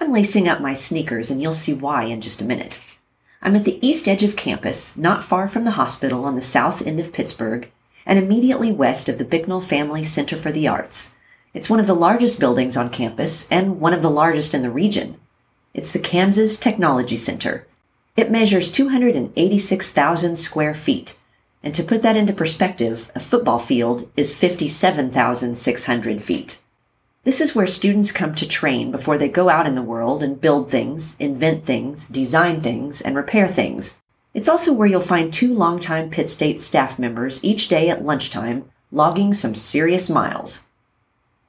I'm 0.00 0.12
lacing 0.12 0.48
up 0.48 0.60
my 0.60 0.74
sneakers, 0.74 1.30
and 1.30 1.42
you'll 1.42 1.52
see 1.52 1.74
why 1.74 2.04
in 2.04 2.20
just 2.20 2.42
a 2.42 2.46
minute. 2.46 2.80
I'm 3.42 3.56
at 3.56 3.64
the 3.64 3.84
east 3.86 4.08
edge 4.08 4.22
of 4.22 4.36
campus, 4.36 4.96
not 4.96 5.24
far 5.24 5.48
from 5.48 5.64
the 5.64 5.72
hospital 5.72 6.24
on 6.24 6.36
the 6.36 6.42
south 6.42 6.86
end 6.86 7.00
of 7.00 7.12
Pittsburg, 7.12 7.70
and 8.06 8.18
immediately 8.18 8.72
west 8.72 9.08
of 9.08 9.18
the 9.18 9.24
Bicknell 9.24 9.60
Family 9.60 10.04
Center 10.04 10.36
for 10.36 10.52
the 10.52 10.68
Arts. 10.68 11.14
It's 11.54 11.68
one 11.68 11.80
of 11.80 11.86
the 11.86 11.94
largest 11.94 12.40
buildings 12.40 12.76
on 12.76 12.88
campus 12.88 13.46
and 13.50 13.80
one 13.80 13.92
of 13.92 14.00
the 14.00 14.10
largest 14.10 14.54
in 14.54 14.62
the 14.62 14.70
region. 14.70 15.18
It's 15.74 15.90
the 15.90 15.98
Kansas 15.98 16.56
Technology 16.56 17.16
Center. 17.16 17.66
It 18.16 18.30
measures 18.30 18.70
286,000 18.70 20.36
square 20.36 20.74
feet. 20.74 21.18
And 21.62 21.74
to 21.74 21.82
put 21.82 22.02
that 22.02 22.16
into 22.16 22.32
perspective, 22.32 23.10
a 23.14 23.20
football 23.20 23.58
field 23.58 24.10
is 24.16 24.34
57,600 24.34 26.22
feet. 26.22 26.58
This 27.24 27.40
is 27.40 27.54
where 27.54 27.68
students 27.68 28.10
come 28.10 28.34
to 28.34 28.48
train 28.48 28.90
before 28.90 29.16
they 29.16 29.28
go 29.28 29.48
out 29.48 29.66
in 29.66 29.76
the 29.76 29.82
world 29.82 30.24
and 30.24 30.40
build 30.40 30.70
things, 30.70 31.14
invent 31.20 31.64
things, 31.64 32.08
design 32.08 32.60
things, 32.60 33.00
and 33.00 33.14
repair 33.14 33.46
things. 33.46 33.98
It's 34.34 34.48
also 34.48 34.72
where 34.72 34.88
you'll 34.88 35.00
find 35.00 35.32
two 35.32 35.54
longtime 35.54 36.10
Pitt 36.10 36.28
State 36.30 36.60
staff 36.60 36.98
members 36.98 37.38
each 37.44 37.68
day 37.68 37.88
at 37.90 38.04
lunchtime 38.04 38.64
logging 38.90 39.32
some 39.34 39.54
serious 39.54 40.10
miles. 40.10 40.62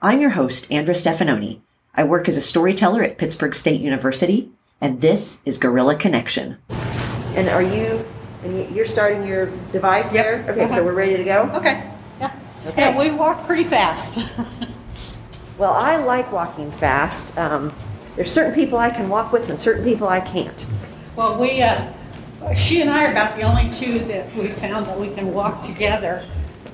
I'm 0.02 0.22
your 0.22 0.32
host, 0.32 0.72
Andra 0.72 0.94
Stefanoni. 0.94 1.62
I 1.96 2.04
work 2.04 2.28
as 2.30 2.38
a 2.38 2.42
storyteller 2.42 3.02
at 3.04 3.18
Pittsburg 3.18 3.56
State 3.56 3.82
University, 3.82 4.52
and 4.80 5.02
this 5.02 5.42
is 5.44 5.58
Gorilla 5.58 5.96
Connection. 5.96 6.58
And 7.36 7.50
are 7.50 7.64
you, 7.64 8.06
and 8.44 8.76
you're 8.76 8.86
starting 8.86 9.26
your 9.26 9.48
device 9.72 10.14
Yep. 10.14 10.24
there? 10.24 10.46
Okay, 10.54 10.68
so 10.68 10.74
Uh-huh. 10.76 10.84
we're 10.84 10.94
ready 10.94 11.18
to 11.18 11.24
go? 11.24 11.50
Okay. 11.56 11.84
Yeah. 12.20 12.32
Okay. 12.68 12.82
Yeah, 12.82 12.98
we 13.00 13.10
walk 13.12 13.46
pretty 13.48 13.64
fast. 13.64 14.20
Well, 15.58 15.74
I 15.74 15.98
like 15.98 16.32
walking 16.32 16.72
fast. 16.72 17.38
Um, 17.38 17.74
there's 18.16 18.32
certain 18.32 18.54
people 18.54 18.78
I 18.78 18.90
can 18.90 19.10
walk 19.10 19.32
with 19.32 19.50
and 19.50 19.60
certain 19.60 19.84
people 19.84 20.08
I 20.08 20.20
can't. 20.22 20.66
well, 21.16 21.38
we, 21.40 21.62
uh, 21.62 21.92
she 22.56 22.82
and 22.82 22.90
I 22.90 23.06
are 23.06 23.12
about 23.12 23.36
the 23.36 23.44
only 23.44 23.70
two 23.72 24.00
that 24.06 24.34
we 24.36 24.48
found 24.50 24.86
that 24.88 25.00
we 25.00 25.10
can 25.14 25.34
walk 25.34 25.62
together. 25.62 26.24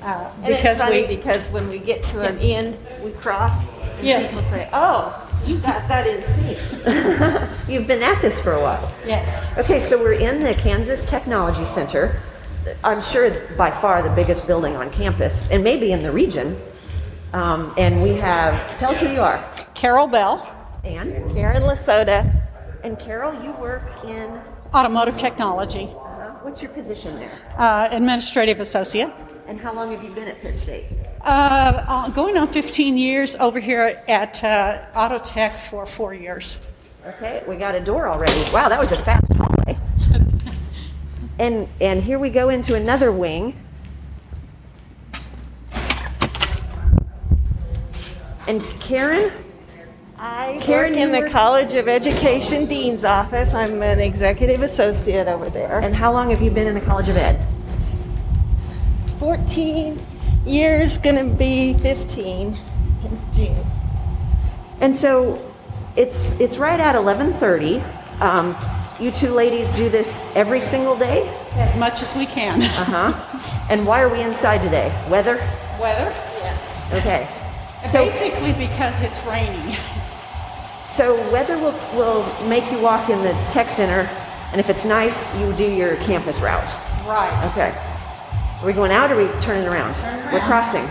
Uh, 0.02 0.30
And 0.44 0.56
because 0.56 0.80
it's 0.80 0.82
funny 0.82 1.02
we, 1.06 1.16
because 1.18 1.46
when 1.48 1.68
we 1.70 1.78
get 1.78 2.04
to 2.06 2.22
an 2.22 2.38
end, 2.40 2.78
we 3.04 3.12
cross. 3.12 3.64
And 3.98 4.08
Yes. 4.08 4.30
People 4.34 4.50
say, 4.50 4.70
"Oh, 4.72 5.14
you 5.46 5.58
got 5.60 5.88
that 5.90 6.08
in 6.08 6.24
sync." 6.24 6.58
You've 7.70 7.86
been 7.86 8.02
at 8.02 8.22
this 8.22 8.40
for 8.40 8.54
a 8.54 8.62
while. 8.62 8.92
yes. 9.06 9.56
Okay, 9.58 9.82
so 9.82 9.98
we're 9.98 10.14
in 10.14 10.40
the 10.40 10.54
Kansas 10.54 11.04
Technology 11.04 11.66
Center. 11.66 12.22
I'm 12.84 13.02
sure 13.02 13.30
by 13.58 13.72
far 13.72 14.02
the 14.02 14.10
biggest 14.10 14.48
building 14.48 14.76
on 14.78 14.90
campus 14.92 15.50
and 15.52 15.64
maybe 15.64 15.92
in 15.92 16.02
the 16.02 16.12
region. 16.12 16.58
Um, 17.34 17.74
and 17.78 18.02
we 18.02 18.10
have, 18.16 18.78
tell 18.78 18.92
us 18.92 19.00
who 19.00 19.10
you 19.10 19.22
are. 19.22 19.44
Carol 19.76 20.08
Bell, 20.08 20.48
Ann. 20.84 21.32
Karen 21.34 21.64
Lasoda, 21.64 22.42
And 22.84 22.98
Carol, 23.00 23.42
you 23.44 23.52
work 23.54 23.84
in, 24.04 24.42
Automotive 24.74 25.18
Technology, 25.18 25.86
uh, 25.86 26.32
what's 26.44 26.62
your 26.62 26.72
position 26.72 27.16
there? 27.16 27.32
uh, 27.58 27.88
Administrative 27.92 28.60
Associate. 28.60 29.12
And 29.48 29.60
how 29.60 29.74
long 29.74 29.92
have 29.92 30.04
you 30.04 30.12
been 30.12 30.28
at 30.28 30.40
Pitt 30.42 30.58
State? 30.60 30.86
Uh, 31.22 31.84
uh, 31.88 32.10
going 32.10 32.38
on 32.38 32.48
15 32.48 32.98
years 32.98 33.36
over 33.36 33.60
here 33.60 34.02
at 34.08 34.44
uh, 34.44 34.86
Autotech 34.94 35.54
for 35.54 35.86
four 35.88 36.14
years. 36.14 36.58
Okay, 37.06 37.44
we 37.48 37.56
got 37.56 37.74
a 37.76 37.80
door 37.80 38.08
already. 38.08 38.40
Wow, 38.54 38.70
that 38.70 38.80
was 38.80 38.92
a 38.92 38.98
fast 38.98 39.32
hallway. 39.34 39.78
And, 41.40 41.70
and 41.80 42.04
here 42.04 42.20
we 42.20 42.30
go 42.30 42.50
into 42.50 42.76
another 42.76 43.14
wing. 43.14 43.56
And 48.48 48.62
Karen, 48.80 49.32
I 50.18 50.58
Karen, 50.62 50.94
work 50.94 51.00
in 51.02 51.12
the 51.12 51.30
College 51.30 51.74
of 51.76 51.88
Education 51.88 52.66
Dean's 52.66 53.04
office. 53.06 53.54
I'm 53.54 53.82
an 53.84 54.00
executive 54.00 54.62
associate 54.62 55.28
over 55.28 55.50
there. 55.50 55.80
and 55.80 55.96
how 55.96 56.12
long 56.12 56.30
have 56.32 56.42
you 56.42 56.50
been 56.52 56.68
in 56.68 56.74
the 56.76 56.82
College 56.82 57.10
of 57.10 57.18
Ed? 57.18 57.46
14 59.20 60.04
years, 60.46 60.98
gonna 60.98 61.24
be 61.26 61.74
15 61.76 62.58
in 63.04 63.20
June. 63.34 63.66
And 64.82 64.96
so 64.96 65.42
it's 65.96 66.32
it's 66.40 66.58
right 66.58 66.80
at 66.80 66.96
11:30. 66.96 67.82
Um, 68.22 68.56
you 69.00 69.12
two 69.12 69.34
ladies 69.34 69.72
do 69.74 69.90
this 69.90 70.22
every 70.36 70.60
single 70.62 70.96
day, 70.98 71.28
As 71.54 71.78
much 71.78 72.02
as 72.02 72.14
we 72.16 72.26
can. 72.26 72.62
uh 72.62 72.68
huh. 72.68 73.40
and 73.70 73.86
why 73.86 74.02
are 74.02 74.10
we 74.10 74.22
inside 74.22 74.62
today? 74.62 74.90
Weather. 75.10 75.36
Weather? 75.80 76.12
Yes. 76.42 76.62
Okay. 76.94 77.28
So 77.88 78.04
Basically 78.04 78.52
because 78.54 79.02
it's 79.02 79.24
raining. 79.24 79.78
so 80.92 81.16
weather 81.32 81.58
will 81.58 81.72
will 81.96 82.26
make 82.46 82.70
you 82.72 82.80
walk 82.80 83.10
in 83.10 83.24
the 83.24 83.32
tech 83.50 83.72
center, 83.72 84.02
and 84.52 84.60
if 84.60 84.70
it's 84.70 84.84
nice, 84.84 85.34
you 85.36 85.54
do 85.54 85.64
your 85.64 85.96
campus 85.98 86.40
route. 86.40 86.70
Right. 87.08 87.50
Okay. 87.52 87.72
Are 88.60 88.66
we 88.66 88.74
going 88.74 88.92
out 88.92 89.12
or 89.12 89.20
are 89.20 89.34
we 89.34 89.42
turning 89.42 89.66
around? 89.66 89.98
Turning 90.00 90.34
We're 90.34 90.46
crossing. 90.46 90.84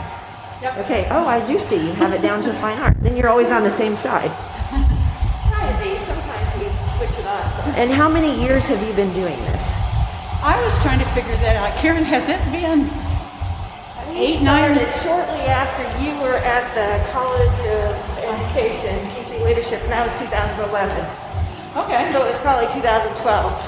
Yep. 0.62 0.78
Okay. 0.78 1.06
Oh, 1.10 1.26
I 1.26 1.46
do 1.46 1.60
see. 1.60 1.76
You 1.76 1.92
have 1.92 2.14
it 2.14 2.22
down 2.22 2.42
to 2.44 2.50
a 2.50 2.54
fine 2.54 2.78
art. 2.78 2.96
Then 3.02 3.16
you're 3.16 3.28
always 3.28 3.50
on 3.50 3.62
the 3.62 3.70
same 3.70 3.94
side. 3.94 4.30
Try 5.48 5.70
to 5.70 5.78
be. 5.84 6.02
Sometimes 6.06 6.48
we 6.56 6.64
switch 6.88 7.18
it 7.20 7.26
up. 7.26 7.66
And 7.76 7.92
how 7.92 8.08
many 8.08 8.42
years 8.42 8.64
have 8.66 8.82
you 8.82 8.94
been 8.94 9.12
doing 9.12 9.38
this? 9.42 9.62
I 10.40 10.58
was 10.64 10.76
trying 10.82 10.98
to 11.00 11.12
figure 11.12 11.36
that 11.36 11.56
out. 11.56 11.78
Karen, 11.78 12.04
has 12.04 12.30
it 12.30 12.40
been 12.50 12.88
We 14.18 14.24
Eight, 14.26 14.42
nine- 14.42 14.74
started 14.74 14.92
shortly 15.02 15.44
after 15.46 15.84
you 16.02 16.18
were 16.18 16.34
at 16.36 16.74
the 16.74 17.10
College 17.12 17.60
of 17.60 18.18
Education 18.18 19.08
teaching 19.10 19.44
leadership, 19.44 19.80
and 19.82 19.92
that 19.92 20.02
was 20.04 20.12
2011. 20.14 21.06
Okay. 21.76 22.10
So 22.10 22.24
it 22.24 22.28
was 22.28 22.38
probably 22.38 22.66
2012. 22.74 23.64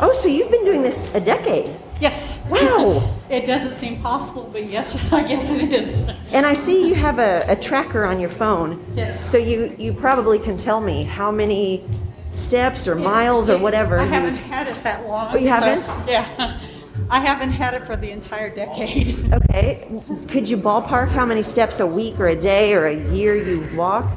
Oh, 0.00 0.12
so 0.18 0.28
you've 0.28 0.50
been 0.50 0.64
doing 0.64 0.82
this 0.82 1.12
a 1.14 1.20
decade. 1.20 1.74
yes. 2.00 2.40
Wow. 2.48 3.10
It 3.30 3.46
doesn't 3.46 3.72
seem 3.72 4.00
possible, 4.02 4.48
but 4.52 4.68
yes, 4.70 5.10
I 5.12 5.22
guess 5.22 5.50
it 5.50 5.72
is. 5.72 6.08
And 6.32 6.44
I 6.44 6.52
see 6.52 6.86
you 6.86 6.94
have 6.94 7.18
a, 7.18 7.42
a 7.48 7.56
tracker 7.56 8.04
on 8.04 8.20
your 8.20 8.28
phone. 8.28 8.84
Yes. 8.94 9.28
So 9.30 9.38
you, 9.38 9.74
you 9.78 9.92
probably 9.94 10.38
can 10.38 10.56
tell 10.58 10.80
me 10.80 11.02
how 11.04 11.30
many 11.32 11.88
steps 12.32 12.86
or 12.86 12.94
miles 12.94 13.48
or 13.48 13.56
whatever. 13.58 13.98
I 13.98 14.04
you- 14.04 14.08
haven't 14.10 14.36
had 14.36 14.68
it 14.68 14.80
that 14.84 15.06
long. 15.08 15.28
Oh, 15.32 15.38
you 15.38 15.46
so- 15.46 15.52
haven't? 15.52 16.08
Yeah. 16.08 16.60
I 17.14 17.20
haven't 17.20 17.52
had 17.52 17.74
it 17.74 17.86
for 17.86 17.94
the 17.94 18.10
entire 18.10 18.50
decade. 18.50 19.32
Okay. 19.34 19.86
Could 20.28 20.48
you 20.48 20.56
ballpark 20.56 21.08
how 21.10 21.24
many 21.24 21.42
steps 21.44 21.78
a 21.78 21.86
week 21.86 22.18
or 22.18 22.26
a 22.28 22.34
day 22.36 22.72
or 22.72 22.86
a 22.86 23.12
year 23.12 23.36
you 23.36 23.68
walk? 23.76 24.10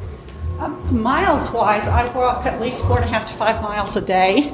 Um, 0.58 1.02
miles 1.02 1.52
wise, 1.52 1.88
I 1.88 2.12
walk 2.16 2.48
at 2.48 2.60
least 2.60 2.84
four 2.86 2.96
and 2.98 3.06
a 3.06 3.08
half 3.08 3.28
to 3.28 3.34
five 3.36 3.62
miles 3.62 3.96
a 3.98 4.02
day 4.02 4.52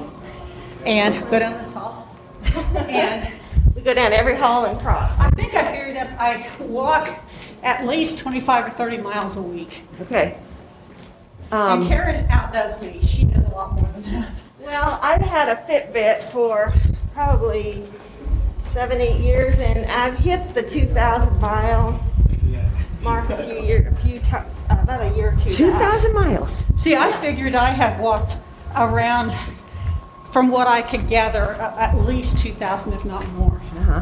and 0.86 1.14
go 1.32 1.40
down 1.40 1.54
this 1.54 1.74
hall. 1.74 2.16
And 2.76 3.32
We 3.76 3.82
go 3.82 3.94
down 3.94 4.12
every 4.12 4.36
hall 4.36 4.66
and 4.66 4.78
cross. 4.78 5.18
I 5.20 5.30
think 5.32 5.54
I 5.54 5.74
figured 5.74 5.96
out 5.96 6.10
I 6.20 6.50
walk 6.60 7.18
at 7.64 7.86
least 7.88 8.20
25 8.20 8.66
or 8.68 8.70
30 8.72 8.98
miles 8.98 9.38
a 9.38 9.42
week. 9.42 9.84
Okay. 10.02 10.38
And 11.52 11.84
Um, 11.84 11.88
Karen 11.88 12.26
outdoes 12.30 12.82
me. 12.82 13.00
She 13.06 13.24
does 13.24 13.48
a 13.48 13.52
lot 13.52 13.74
more 13.74 13.90
than 13.94 14.02
that. 14.22 14.42
Well, 14.60 15.00
I've 15.02 15.22
had 15.22 15.48
a 15.48 15.56
Fitbit 15.68 16.20
for 16.24 16.74
probably 17.14 17.86
seven, 18.74 19.00
eight 19.00 19.22
years, 19.22 19.60
and 19.60 19.86
I've 19.86 20.18
hit 20.18 20.56
the 20.56 20.64
2,000 20.64 21.40
mile 21.40 22.04
mark 23.04 23.30
a 23.30 23.44
few 23.44 23.62
years, 23.62 23.94
a 23.94 23.96
few 23.98 24.20
times, 24.20 24.52
about 24.70 25.02
a 25.02 25.16
year 25.16 25.34
or 25.34 25.40
two. 25.40 25.50
2,000 25.50 26.12
miles. 26.14 26.50
See, 26.76 26.96
I 26.96 27.20
figured 27.22 27.54
I 27.54 27.70
had 27.70 28.02
walked 28.02 28.38
around, 28.76 29.32
from 30.32 30.50
what 30.50 30.68
I 30.68 30.82
could 30.82 31.08
gather, 31.08 31.56
a- 31.60 31.76
at 31.78 31.96
least 32.00 32.40
2,000, 32.40 32.94
if 32.94 33.06
not 33.06 33.28
more. 33.34 33.62
Uh-huh. 33.78 34.02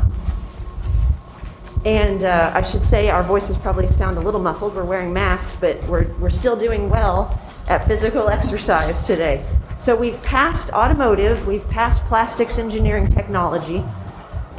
And 1.84 2.24
uh, 2.24 2.52
I 2.54 2.62
should 2.62 2.86
say 2.86 3.10
our 3.10 3.24
voices 3.24 3.58
probably 3.58 3.90
sound 3.90 4.18
a 4.18 4.22
little 4.22 4.40
muffled. 4.40 4.76
We're 4.76 4.86
wearing 4.86 5.12
masks, 5.12 5.58
but 5.60 5.84
we're, 5.86 6.06
we're 6.20 6.30
still 6.30 6.56
doing 6.56 6.90
well 6.90 7.42
at 7.68 7.86
physical 7.88 8.30
exercise 8.30 9.04
today. 9.04 9.44
So 9.80 9.96
we've 9.96 10.22
passed 10.22 10.70
automotive, 10.70 11.46
we've 11.48 11.68
passed 11.70 12.02
plastics 12.04 12.60
engineering 12.60 13.08
technology, 13.08 13.84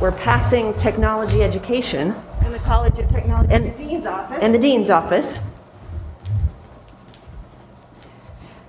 we're 0.01 0.13
passing 0.13 0.75
technology 0.75 1.43
education 1.43 2.15
In 2.45 2.53
the 2.53 2.59
College 2.59 2.99
of 2.99 3.09
Technology, 3.09 3.53
And- 3.53 3.67
the 3.67 3.85
Dean's 3.85 4.07
office. 4.07 4.39
and 4.41 4.55
the 4.55 4.59
dean's 4.59 4.91
office. 4.91 5.41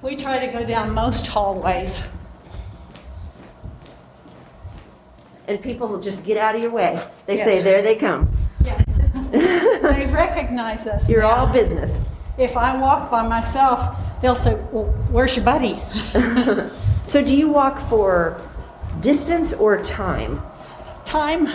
We 0.02 0.16
try 0.16 0.46
to 0.46 0.52
go 0.52 0.66
down 0.66 0.92
most 0.92 1.28
hallways. 1.28 2.12
And 5.48 5.62
people 5.62 5.88
will 5.88 6.00
just 6.00 6.24
get 6.26 6.38
out 6.38 6.56
of 6.56 6.62
your 6.62 6.72
way. 6.72 7.02
They 7.26 7.38
say, 7.38 7.62
there 7.64 7.82
they 7.82 7.96
come. 7.96 8.30
Yes. 8.64 8.86
they 9.32 10.08
recognize 10.12 10.88
us. 10.88 11.10
You're 11.10 11.22
now. 11.22 11.30
all 11.48 11.48
business. 11.48 12.00
If 12.38 12.56
I 12.58 12.78
walk 12.78 13.12
by 13.12 13.26
myself, 13.28 13.98
they'll 14.22 14.36
say, 14.36 14.56
Well, 14.72 14.86
where's 15.12 15.36
your 15.36 15.46
buddy? 15.46 15.82
So 17.06 17.22
do 17.22 17.36
you 17.36 17.50
walk 17.50 17.82
for 17.90 18.40
distance 19.02 19.54
or 19.54 19.84
time? 19.84 20.42
Time 21.14 21.48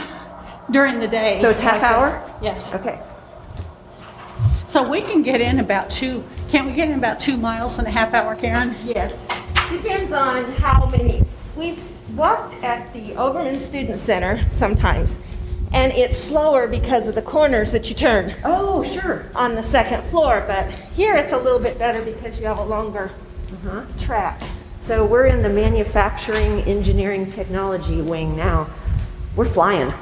during 0.70 1.00
the 1.00 1.08
day. 1.08 1.37
So 1.40 1.50
it's 1.50 1.60
half 1.60 1.82
like 1.82 1.99
this. 1.99 2.02
hour? 2.12 2.34
Yes. 2.40 2.75
Okay. 2.76 3.00
So 4.69 4.88
we 4.88 5.00
can 5.00 5.22
get 5.22 5.40
in 5.40 5.58
about 5.58 5.90
two 5.90 6.22
Can't 6.49 6.64
we 6.69 6.72
get 6.75 6.88
in 6.88 6.96
about 6.96 7.19
two 7.19 7.37
miles 7.37 7.76
in 7.81 7.84
a 7.84 7.90
half 7.90 8.14
hour, 8.14 8.37
Karen? 8.37 8.76
Yes. 8.84 9.26
Depends 9.69 10.12
on 10.12 10.44
how 10.52 10.87
many. 10.87 11.25
We've 11.56 11.82
walked 12.16 12.62
at 12.62 12.93
the 12.93 13.16
Overman 13.16 13.58
Student 13.58 13.99
Center 13.99 14.46
sometimes, 14.52 15.16
and 15.72 15.93
it's 15.93 16.16
slower 16.16 16.69
because 16.69 17.08
of 17.08 17.16
the 17.16 17.22
corners 17.22 17.72
that 17.72 17.88
you 17.88 17.96
turn 17.96 18.37
Oh, 18.44 18.84
sure. 18.84 19.26
on 19.34 19.56
the 19.56 19.62
second 19.64 20.04
floor. 20.04 20.44
But 20.46 20.70
here 20.94 21.16
it's 21.16 21.32
a 21.32 21.37
little 21.38 21.58
bit 21.58 21.81
better 21.81 22.00
because 22.00 22.38
you 22.40 22.46
have 22.46 22.58
a 22.58 22.64
longer 22.64 23.11
Uh-huh. 23.66 23.81
track. 23.99 24.40
So 24.78 25.04
we're 25.04 25.26
in 25.26 25.43
the 25.43 25.49
manufacturing 25.49 26.61
engineering 26.62 27.26
technology 27.26 28.00
wing 28.00 28.37
now. 28.37 28.69
We're 29.38 29.44
flying. 29.44 29.94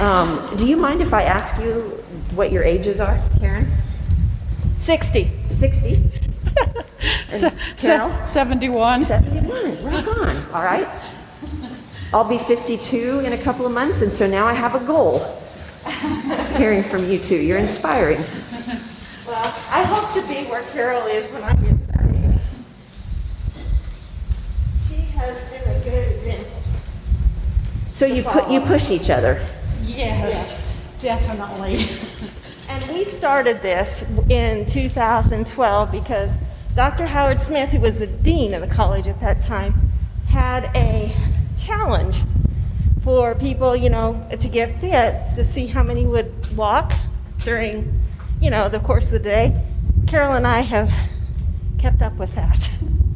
Um, 0.00 0.56
do 0.56 0.66
you 0.66 0.78
mind 0.78 1.02
if 1.02 1.12
I 1.12 1.24
ask 1.24 1.60
you 1.62 2.02
what 2.34 2.50
your 2.50 2.64
ages 2.64 2.98
are, 2.98 3.22
Karen? 3.38 3.70
60. 4.78 5.30
60? 5.44 6.10
Se- 7.28 7.50
se- 7.76 7.86
Carol? 7.86 8.26
71. 8.26 9.04
71. 9.04 9.84
Rock 9.84 10.08
on. 10.08 10.50
All 10.54 10.64
right. 10.64 10.88
I'll 12.14 12.24
be 12.24 12.38
52 12.38 13.20
in 13.20 13.34
a 13.34 13.38
couple 13.42 13.66
of 13.66 13.72
months, 13.72 14.00
and 14.00 14.10
so 14.10 14.26
now 14.26 14.46
I 14.46 14.54
have 14.54 14.74
a 14.74 14.80
goal. 14.80 15.38
Hearing 16.56 16.84
from 16.84 17.10
you 17.10 17.18
two, 17.18 17.36
you're 17.36 17.58
inspiring. 17.58 18.24
Well, 19.26 19.54
I 19.68 19.82
hope 19.82 20.14
to 20.14 20.22
be 20.26 20.48
where 20.48 20.62
Carol 20.62 21.04
is 21.04 21.30
when 21.32 21.42
I 21.42 21.54
get 21.56 21.68
to 21.68 21.86
that 21.92 22.14
age. 22.14 22.40
She 24.88 24.94
has 25.18 25.38
been 25.50 25.68
a 25.68 25.80
good 25.84 26.12
example. 26.16 26.62
So 27.96 28.04
you 28.04 28.22
put 28.22 28.50
you 28.50 28.60
push 28.60 28.90
each 28.90 29.08
other. 29.08 29.42
Yes, 29.82 30.70
definitely. 30.98 31.88
And 32.68 32.84
we 32.88 33.04
started 33.04 33.62
this 33.62 34.04
in 34.28 34.66
2012 34.66 35.92
because 35.92 36.32
Dr. 36.74 37.06
Howard 37.06 37.40
Smith, 37.40 37.70
who 37.70 37.78
was 37.78 38.00
the 38.00 38.08
dean 38.08 38.54
of 38.54 38.60
the 38.60 38.74
college 38.74 39.06
at 39.06 39.20
that 39.20 39.40
time, 39.40 39.92
had 40.28 40.64
a 40.74 41.16
challenge 41.56 42.22
for 43.02 43.36
people, 43.36 43.76
you 43.76 43.88
know, 43.88 44.28
to 44.40 44.48
get 44.48 44.80
fit 44.80 45.14
to 45.36 45.44
see 45.44 45.68
how 45.68 45.84
many 45.84 46.04
would 46.04 46.56
walk 46.56 46.92
during, 47.44 48.02
you 48.40 48.50
know, 48.50 48.68
the 48.68 48.80
course 48.80 49.06
of 49.06 49.12
the 49.12 49.20
day. 49.20 49.64
Carol 50.08 50.34
and 50.34 50.46
I 50.46 50.62
have 50.62 50.92
kept 51.78 52.02
up 52.02 52.16
with 52.16 52.34
that. 52.34 52.68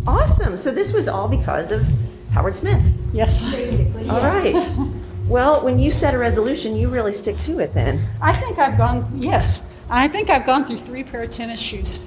Awesome. 0.06 0.58
So 0.58 0.70
this 0.70 0.92
was 0.92 1.08
all 1.08 1.26
because 1.26 1.72
of 1.72 1.84
Howard 2.32 2.56
Smith. 2.56 2.82
Yes. 3.12 3.40
Basically, 3.50 4.08
All 4.08 4.20
right. 4.20 4.54
Well, 5.30 5.62
when 5.62 5.78
you 5.78 5.92
set 5.92 6.12
a 6.12 6.18
resolution, 6.18 6.74
you 6.74 6.88
really 6.88 7.14
stick 7.14 7.38
to 7.42 7.60
it 7.60 7.72
then. 7.72 8.04
I 8.20 8.32
think 8.34 8.58
I've 8.58 8.76
gone, 8.76 9.08
yes, 9.16 9.68
I 9.88 10.08
think 10.08 10.28
I've 10.28 10.44
gone 10.44 10.64
through 10.64 10.78
three 10.78 11.04
pair 11.04 11.22
of 11.22 11.30
tennis 11.30 11.60
shoes. 11.60 12.00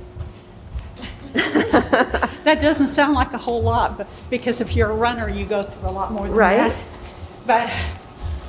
that 1.33 2.59
doesn't 2.61 2.87
sound 2.87 3.13
like 3.13 3.31
a 3.31 3.37
whole 3.37 3.61
lot, 3.61 3.97
but 3.97 4.07
because 4.29 4.59
if 4.59 4.75
you're 4.75 4.89
a 4.89 4.93
runner, 4.95 5.29
you 5.29 5.45
go 5.45 5.63
through 5.63 5.89
a 5.89 5.91
lot 5.91 6.11
more 6.11 6.27
than 6.27 6.35
Right. 6.35 6.57
that. 6.57 6.75
But 7.47 7.71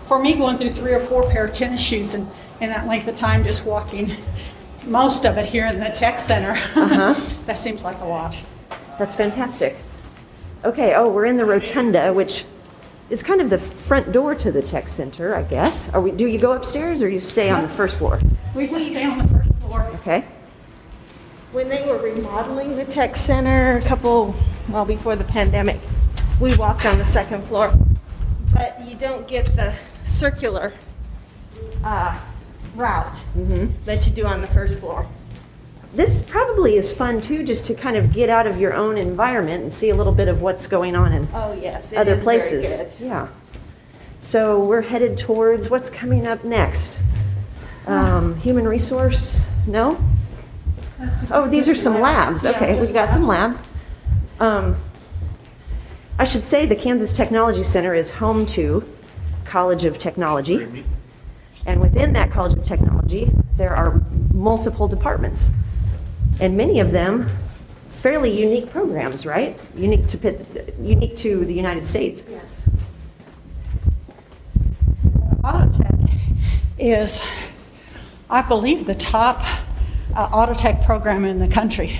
for 0.09 0.19
me, 0.19 0.35
going 0.35 0.59
through 0.59 0.73
three 0.73 0.93
or 0.93 0.99
four 1.01 1.31
pair 1.31 1.45
of 1.45 1.53
tennis 1.53 1.81
shoes 1.81 2.15
and 2.15 2.29
in 2.61 2.69
that 2.71 2.89
length 2.89 3.07
of 3.07 3.15
time, 3.15 3.45
just 3.45 3.65
walking 3.65 4.17
most 4.87 5.25
of 5.25 5.39
it 5.39 5.47
here 5.47 5.67
in 5.67 5.79
the 5.79 5.89
tech 5.91 6.19
center, 6.19 6.51
Uh-huh. 6.75 7.15
that 7.47 7.59
seems 7.59 7.85
like 7.85 8.01
a 8.01 8.05
lot. 8.07 8.37
That's 8.99 9.15
fantastic. 9.15 9.77
Okay, 10.65 10.95
oh, 10.95 11.09
we're 11.09 11.27
in 11.27 11.37
the 11.37 11.45
rotunda, 11.45 12.13
which 12.13 12.45
is 13.11 13.23
kind 13.23 13.41
of 13.43 13.51
the 13.51 13.59
front 13.59 14.13
door 14.13 14.35
to 14.35 14.51
the 14.51 14.63
tech 14.63 14.89
center, 14.89 15.35
I 15.37 15.43
guess. 15.43 15.91
Are 15.91 16.01
we, 16.01 16.11
do 16.11 16.27
you 16.27 16.39
go 16.39 16.53
upstairs 16.53 17.03
or 17.03 17.09
you 17.09 17.21
stay 17.21 17.51
on 17.51 17.63
the 17.63 17.69
first 17.69 17.97
floor? 17.97 18.19
We 18.55 18.67
just 18.67 18.89
stay 18.89 19.05
on 19.05 19.19
the 19.19 19.29
first 19.29 19.53
floor. 19.61 19.83
Okay. 19.97 20.25
when 21.53 21.69
they 21.69 21.87
were 21.87 21.99
remodeling 21.99 22.77
the 22.77 22.85
tech 22.87 23.15
center 23.15 23.77
a 23.77 23.83
couple, 23.83 24.35
well, 24.71 24.85
before 24.85 25.17
the 25.17 25.25
pandemic, 25.25 25.79
we 26.41 26.57
walked 26.57 26.87
on 26.87 26.99
the 26.99 27.05
second 27.05 27.45
floor. 27.45 27.73
But 28.53 28.81
you 28.87 28.95
don't 28.97 29.29
get 29.29 29.55
the 29.57 29.75
circular 30.07 30.73
uh, 31.85 32.19
route 32.75 33.19
that 33.85 34.07
you 34.07 34.13
do 34.13 34.25
on 34.27 34.41
the 34.41 34.47
first 34.49 34.81
floor. 34.81 35.07
This 35.95 36.23
probably 36.23 36.77
is 36.77 36.93
fun 36.93 37.21
too, 37.21 37.45
just 37.45 37.67
to 37.67 37.75
kind 37.75 37.97
of 37.97 38.13
get 38.13 38.29
out 38.29 38.47
of 38.47 38.59
your 38.59 38.75
own 38.75 38.99
environment 38.99 39.63
and 39.63 39.73
see 39.73 39.91
a 39.91 39.95
little 39.95 40.13
bit 40.13 40.27
of 40.29 40.43
what's 40.43 40.67
going 40.67 40.97
on 40.97 41.13
in 41.13 41.29
Oh, 41.33 41.53
yes. 41.53 41.93
it 41.93 41.97
other 41.99 42.13
is 42.15 42.25
very 42.25 42.41
places. 42.41 42.67
good. 42.79 42.93
Yeah. 42.99 43.29
So 44.21 44.65
we're 44.65 44.81
headed 44.81 45.19
towards 45.19 45.71
what's 45.71 45.91
coming 45.91 46.27
up 46.27 46.43
next. 46.45 46.99
Um, 47.87 48.35
human 48.37 48.67
resource? 48.67 49.47
No? 49.67 50.03
Oh, 51.31 51.49
these 51.49 51.69
are 51.69 51.75
some 51.77 52.01
labs. 52.01 52.45
Okay, 52.45 52.79
we've 52.81 52.93
got 52.95 53.11
some 53.11 53.27
labs. 53.27 53.63
Um, 54.41 54.77
I 56.19 56.25
should 56.25 56.47
say 56.47 56.65
the 56.67 56.77
Kansas 56.77 57.13
Technology 57.13 57.63
Center 57.63 57.95
is 57.95 58.11
home 58.11 58.47
to 58.47 58.83
College 59.45 59.85
of 59.85 59.99
Technology. 59.99 60.85
And 61.67 61.81
within 61.81 62.13
that 62.15 62.31
College 62.31 62.55
of 62.57 62.65
Technology, 62.65 63.31
there 63.57 63.75
are 63.77 64.01
multiple 64.33 64.89
departments. 64.89 65.45
And 66.41 66.57
many 66.57 66.81
of 66.81 66.91
them 66.91 67.29
fairly 67.89 68.31
unique 68.31 68.71
programs, 68.71 69.25
right? 69.25 69.59
Unique 69.77 70.07
to 70.09 70.19
Pitt, 70.19 70.75
unique 70.81 71.17
to 71.19 71.45
the 71.45 71.55
United 71.55 71.87
States. 71.87 72.25
Yes. 72.29 72.61
Autotech 75.43 76.11
is, 76.79 77.27
I 78.29 78.43
believe, 78.43 78.87
the 78.87 78.95
top 78.95 79.41
uh, 80.15 80.29
Autotech 80.29 80.85
program 80.85 81.25
in 81.25 81.39
the 81.39 81.49
country. 81.49 81.99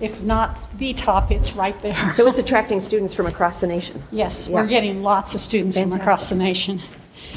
If 0.00 0.20
not 0.22 0.76
the 0.78 0.92
top, 0.92 1.30
it's 1.30 1.54
right 1.54 1.80
there. 1.80 1.96
So 2.14 2.28
it's 2.28 2.38
attracting 2.38 2.80
students 2.82 3.14
from 3.14 3.26
across 3.26 3.60
the 3.60 3.66
nation. 3.66 4.02
Yes, 4.12 4.46
Yeah. 4.48 4.56
we're 4.56 4.66
getting 4.66 5.02
lots 5.02 5.34
of 5.34 5.40
students 5.40 5.78
from 5.78 5.92
across 5.92 6.28
the 6.28 6.36
nation 6.36 6.82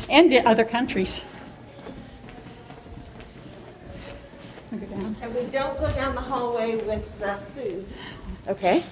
and 0.10 0.34
other 0.46 0.66
countries. 0.66 1.26
And 5.22 5.36
we 5.36 5.44
don't 5.44 5.78
go 5.80 5.92
down 5.92 6.16
the 6.16 6.22
hallway 6.22 6.76
with 6.76 7.20
the 7.20 7.38
food. 7.56 7.86
Okay. 8.48 8.84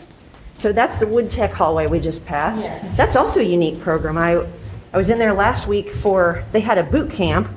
So 0.56 0.74
that's 0.74 0.98
the 0.98 1.08
Wood 1.08 1.30
Tech 1.30 1.52
hallway 1.52 1.88
we 1.88 2.00
just 2.00 2.26
passed. 2.26 2.64
Yes. 2.64 2.98
That's 2.98 3.16
also 3.16 3.40
a 3.40 3.44
unique 3.44 3.80
program. 3.80 4.18
I, 4.18 4.46
I 4.92 4.98
was 4.98 5.10
in 5.10 5.20
there 5.20 5.34
last 5.34 5.68
week 5.68 5.94
for, 5.94 6.44
they 6.52 6.60
had 6.60 6.78
a 6.78 6.84
boot 6.84 7.12
camp 7.12 7.50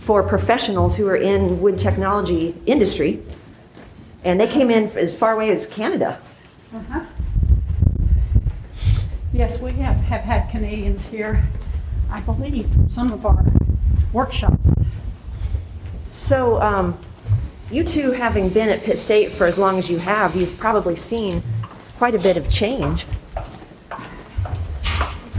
for 0.00 0.22
professionals 0.22 0.96
who 0.96 1.06
are 1.08 1.16
in 1.16 1.60
wood 1.60 1.78
technology 1.78 2.54
industry. 2.64 3.22
And 4.24 4.40
they 4.40 4.46
came 4.46 4.70
in 4.70 4.88
as 4.96 5.16
far 5.16 5.32
away 5.32 5.50
as 5.50 5.66
Canada. 5.66 6.20
Uh-huh. 6.74 7.04
Yes, 9.32 9.60
we 9.60 9.72
have, 9.72 9.96
have 9.96 10.22
had 10.22 10.50
Canadians 10.50 11.06
here, 11.08 11.44
I 12.10 12.20
believe, 12.20 12.72
for 12.72 12.88
some 12.88 13.12
of 13.12 13.26
our 13.26 13.44
workshops. 14.12 14.70
So, 16.10 16.60
um, 16.62 16.98
you 17.70 17.84
two 17.84 18.12
having 18.12 18.48
been 18.48 18.68
at 18.68 18.82
Pitt 18.82 18.98
State 18.98 19.30
for 19.30 19.46
as 19.46 19.58
long 19.58 19.78
as 19.78 19.90
you 19.90 19.98
have, 19.98 20.34
you've 20.34 20.58
probably 20.58 20.96
seen 20.96 21.42
quite 21.98 22.14
a 22.14 22.18
bit 22.18 22.36
of 22.36 22.50
change. 22.50 23.06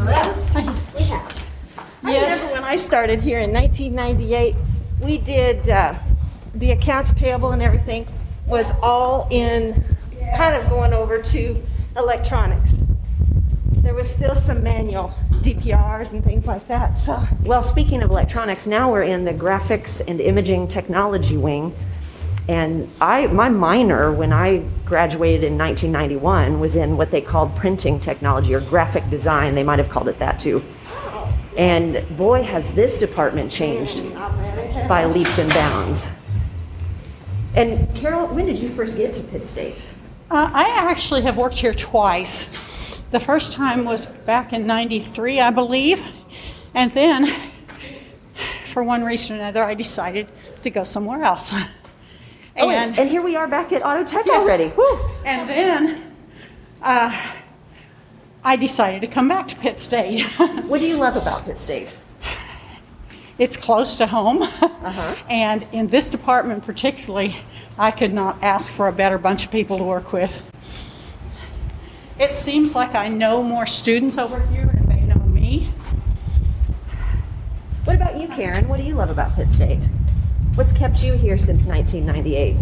Yes, 0.06 0.56
we 0.56 0.62
have. 1.04 1.46
I 2.04 2.12
Yes. 2.12 2.42
remember 2.44 2.62
when 2.62 2.72
I 2.72 2.76
started 2.76 3.22
here 3.22 3.40
in 3.40 3.52
1998, 3.52 4.56
we 5.02 5.18
did 5.18 5.70
uh, 5.70 5.96
the 6.56 6.72
accounts 6.72 7.12
payable 7.14 7.52
and 7.52 7.62
everything 7.62 8.08
was 8.46 8.72
all 8.82 9.28
in 9.30 9.84
kind 10.36 10.56
of 10.56 10.68
going 10.70 10.94
over 10.94 11.22
to 11.22 11.62
electronics. 11.98 12.72
There 13.82 13.94
was 13.94 14.10
still 14.10 14.36
some 14.36 14.64
manual 14.64 15.14
DPRs 15.42 16.12
and 16.12 16.24
things 16.24 16.46
like 16.48 16.68
that. 16.68 16.98
So 16.98 17.22
Well, 17.44 17.62
speaking 17.64 18.02
of 18.04 18.10
electronics, 18.12 18.66
now 18.68 18.92
we're 18.92 19.04
in 19.04 19.26
the 19.26 19.34
graphics 19.34 20.02
and 20.08 20.20
imaging 20.22 20.68
technology 20.68 21.38
wing. 21.38 21.76
And 22.50 22.90
I, 23.00 23.28
my 23.28 23.48
minor 23.48 24.12
when 24.12 24.34
I 24.34 24.66
graduated 24.84 25.44
in 25.44 25.56
1991 25.56 26.60
was 26.60 26.76
in 26.76 26.98
what 26.98 27.12
they 27.12 27.22
called 27.22 27.56
printing 27.56 28.00
technology 28.00 28.56
or 28.56 28.60
graphic 28.60 29.08
design. 29.12 29.54
They 29.54 29.62
might 29.62 29.78
have 29.78 29.88
called 29.88 30.08
it 30.08 30.18
that 30.18 30.40
too. 30.40 30.64
And 31.56 32.04
boy, 32.18 32.42
has 32.42 32.74
this 32.74 32.98
department 32.98 33.52
changed 33.52 34.16
by 34.16 35.06
leaps 35.06 35.38
and 35.38 35.48
bounds. 35.54 36.08
And 37.54 37.94
Carol, 37.96 38.26
when 38.30 38.48
did 38.48 38.58
you 38.58 38.70
first 38.70 38.98
get 38.98 39.14
to 39.14 39.22
Pitt 39.22 39.46
State? 39.46 39.76
Uh, 40.32 40.50
I 40.52 40.70
actually 40.90 41.22
have 41.22 41.38
worked 41.38 41.60
here 41.60 41.76
twice. 41.76 42.50
The 43.12 43.20
first 43.20 43.52
time 43.52 43.86
was 43.86 44.08
back 44.08 44.54
in 44.54 44.66
93, 44.66 45.40
I 45.40 45.52
believe. 45.52 46.18
And 46.74 46.92
then, 46.94 47.28
for 48.66 48.84
one 48.84 49.04
reason 49.04 49.36
or 49.36 49.40
another, 49.40 49.64
I 49.64 49.76
decided 49.76 50.32
to 50.64 50.72
go 50.72 50.84
somewhere 50.84 51.22
else. 51.22 51.54
Oh, 52.60 52.70
and, 52.70 52.98
and 53.00 53.10
here 53.10 53.22
we 53.22 53.36
are 53.36 53.48
back 53.48 53.72
at 53.72 53.86
Auto 53.86 54.04
Tech 54.04 54.28
already. 54.28 54.70
Whew. 54.70 55.00
And 55.24 55.50
then 55.50 56.16
uh, 56.82 57.34
I 58.44 58.56
decided 58.56 59.02
to 59.02 59.08
come 59.08 59.28
back 59.28 59.48
to 59.50 59.56
Pitt 59.56 59.80
State. 59.80 60.26
What 60.70 60.80
do 60.82 60.88
you 60.88 60.98
love 60.98 61.16
about 61.16 61.46
Pitt 61.46 61.60
State? 61.60 61.98
it's 63.38 63.56
close 63.56 63.98
to 63.98 64.08
home. 64.08 64.44
and 65.30 65.66
in 65.72 65.88
this 65.88 66.10
department 66.10 66.64
particularly, 66.66 67.38
I 67.78 67.92
could 67.92 68.14
not 68.14 68.38
ask 68.44 68.72
for 68.72 68.88
a 68.88 68.92
better 68.92 69.18
bunch 69.18 69.46
of 69.46 69.52
people 69.52 69.78
to 69.78 69.84
work 69.84 70.12
with. 70.12 70.44
It 72.20 72.34
seems 72.34 72.76
like 72.76 72.96
I 72.96 73.08
know 73.08 73.42
more 73.42 73.66
students 73.66 74.18
over 74.18 74.46
here 74.48 74.70
and 74.70 74.92
they 74.92 75.02
know 75.02 75.24
me. 75.26 75.72
What 77.86 77.96
about 77.96 78.20
you, 78.20 78.28
Karen? 78.28 78.68
What 78.68 78.78
do 78.78 78.84
you 78.84 78.96
love 78.96 79.10
about 79.10 79.36
Pitt 79.36 79.50
State? 79.50 79.88
What's 80.60 80.74
kept 80.74 81.02
you 81.02 81.14
here 81.14 81.38
since 81.38 81.64
1998? 81.64 82.58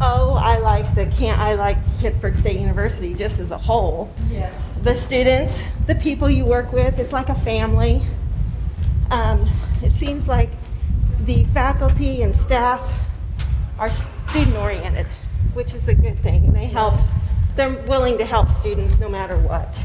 Oh, 0.00 0.34
I 0.34 0.58
like 0.58 0.94
the 0.94 1.06
can 1.06 1.36
I 1.36 1.54
like 1.54 1.76
Pittsburg 1.98 2.36
State 2.36 2.60
University 2.60 3.14
just 3.14 3.40
as 3.40 3.50
a 3.50 3.58
whole. 3.58 4.14
Yes. 4.30 4.70
The 4.84 4.94
students, 4.94 5.64
the 5.88 5.96
people 5.96 6.30
you 6.30 6.44
work 6.44 6.72
with, 6.72 7.00
it's 7.00 7.12
like 7.12 7.30
a 7.30 7.34
family. 7.34 8.06
Um, 9.10 9.50
it 9.82 9.90
seems 9.90 10.28
like 10.28 10.50
the 11.24 11.42
faculty 11.46 12.22
and 12.22 12.32
staff 12.32 13.00
are 13.76 13.90
student 13.90 14.56
oriented, 14.56 15.08
which 15.54 15.74
is 15.74 15.88
a 15.88 15.94
good 15.94 16.20
thing. 16.20 16.52
They 16.52 16.66
help. 16.66 16.94
They're 17.56 17.72
willing 17.88 18.18
to 18.18 18.24
help 18.24 18.50
students 18.50 19.00
no 19.00 19.08
matter 19.08 19.36
what. 19.36 19.76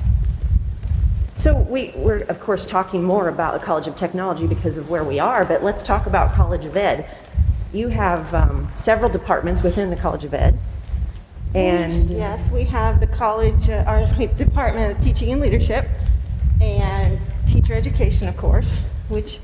So 1.36 1.56
we, 1.58 1.92
we're 1.96 2.22
of 2.24 2.40
course 2.40 2.66
talking 2.66 3.04
more 3.04 3.28
about 3.28 3.60
the 3.60 3.66
College 3.66 3.88
of 3.88 3.96
Technology 3.96 4.48
because 4.48 4.78
of 4.78 4.90
where 4.90 5.04
we 5.04 5.20
are, 5.20 5.44
but 5.46 5.64
let's 5.64 5.82
talk 5.82 6.06
about 6.06 6.34
College 6.34 6.66
of 6.66 6.78
Ed. 6.78 7.10
You 7.74 7.88
have 7.88 8.34
um, 8.34 8.70
several 8.76 9.10
departments 9.10 9.64
within 9.64 9.90
the 9.90 9.96
College 9.96 10.24
of 10.24 10.34
Ed, 10.34 10.60
and 11.56 12.10
Yes, 12.10 12.50
we 12.50 12.64
have 12.66 13.00
the 13.00 13.08
college, 13.08 13.70
uh, 13.70 13.84
our 13.86 14.06
Department 14.36 14.98
of 14.98 15.04
Teaching 15.04 15.32
and 15.32 15.42
Leadership, 15.42 15.88
and 16.62 17.20
teacher 17.48 17.76
education, 17.76 18.28
of 18.28 18.38
course, 18.38 18.80
which 19.10 19.40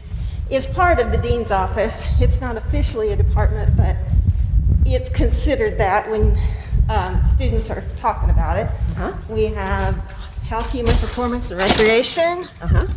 is 0.50 0.66
part 0.66 1.00
of 1.00 1.12
the 1.12 1.18
dean's 1.18 1.52
office. 1.52 2.06
It's 2.20 2.42
not 2.42 2.58
officially 2.58 3.12
a 3.12 3.16
department, 3.16 3.76
but 3.78 3.96
it's 4.86 5.10
considered 5.10 5.78
that 5.78 6.10
when 6.10 6.40
um, 6.90 7.24
students 7.24 7.70
are 7.70 7.84
talking 7.98 8.32
about 8.32 8.58
it. 8.58 8.66
Uh-huh. 8.66 9.14
We 9.30 9.46
have 9.46 9.96
health, 10.50 10.72
human 10.72 10.96
performance, 10.96 11.52
and 11.52 11.60
recreation, 11.60 12.48
uh-huh. 12.60 12.88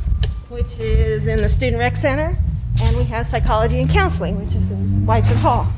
which 0.49 0.79
is 0.79 1.27
in 1.27 1.37
the 1.37 1.49
student 1.51 1.79
rec 1.79 1.99
center, 1.99 2.35
and 2.83 2.97
we 2.97 3.05
have 3.05 3.27
psychology 3.27 3.79
and 3.79 3.91
counseling, 3.91 4.43
which 4.43 4.57
is 4.57 4.71
in 4.71 5.05
Whitesitt 5.07 5.37
Hall. 5.37 5.71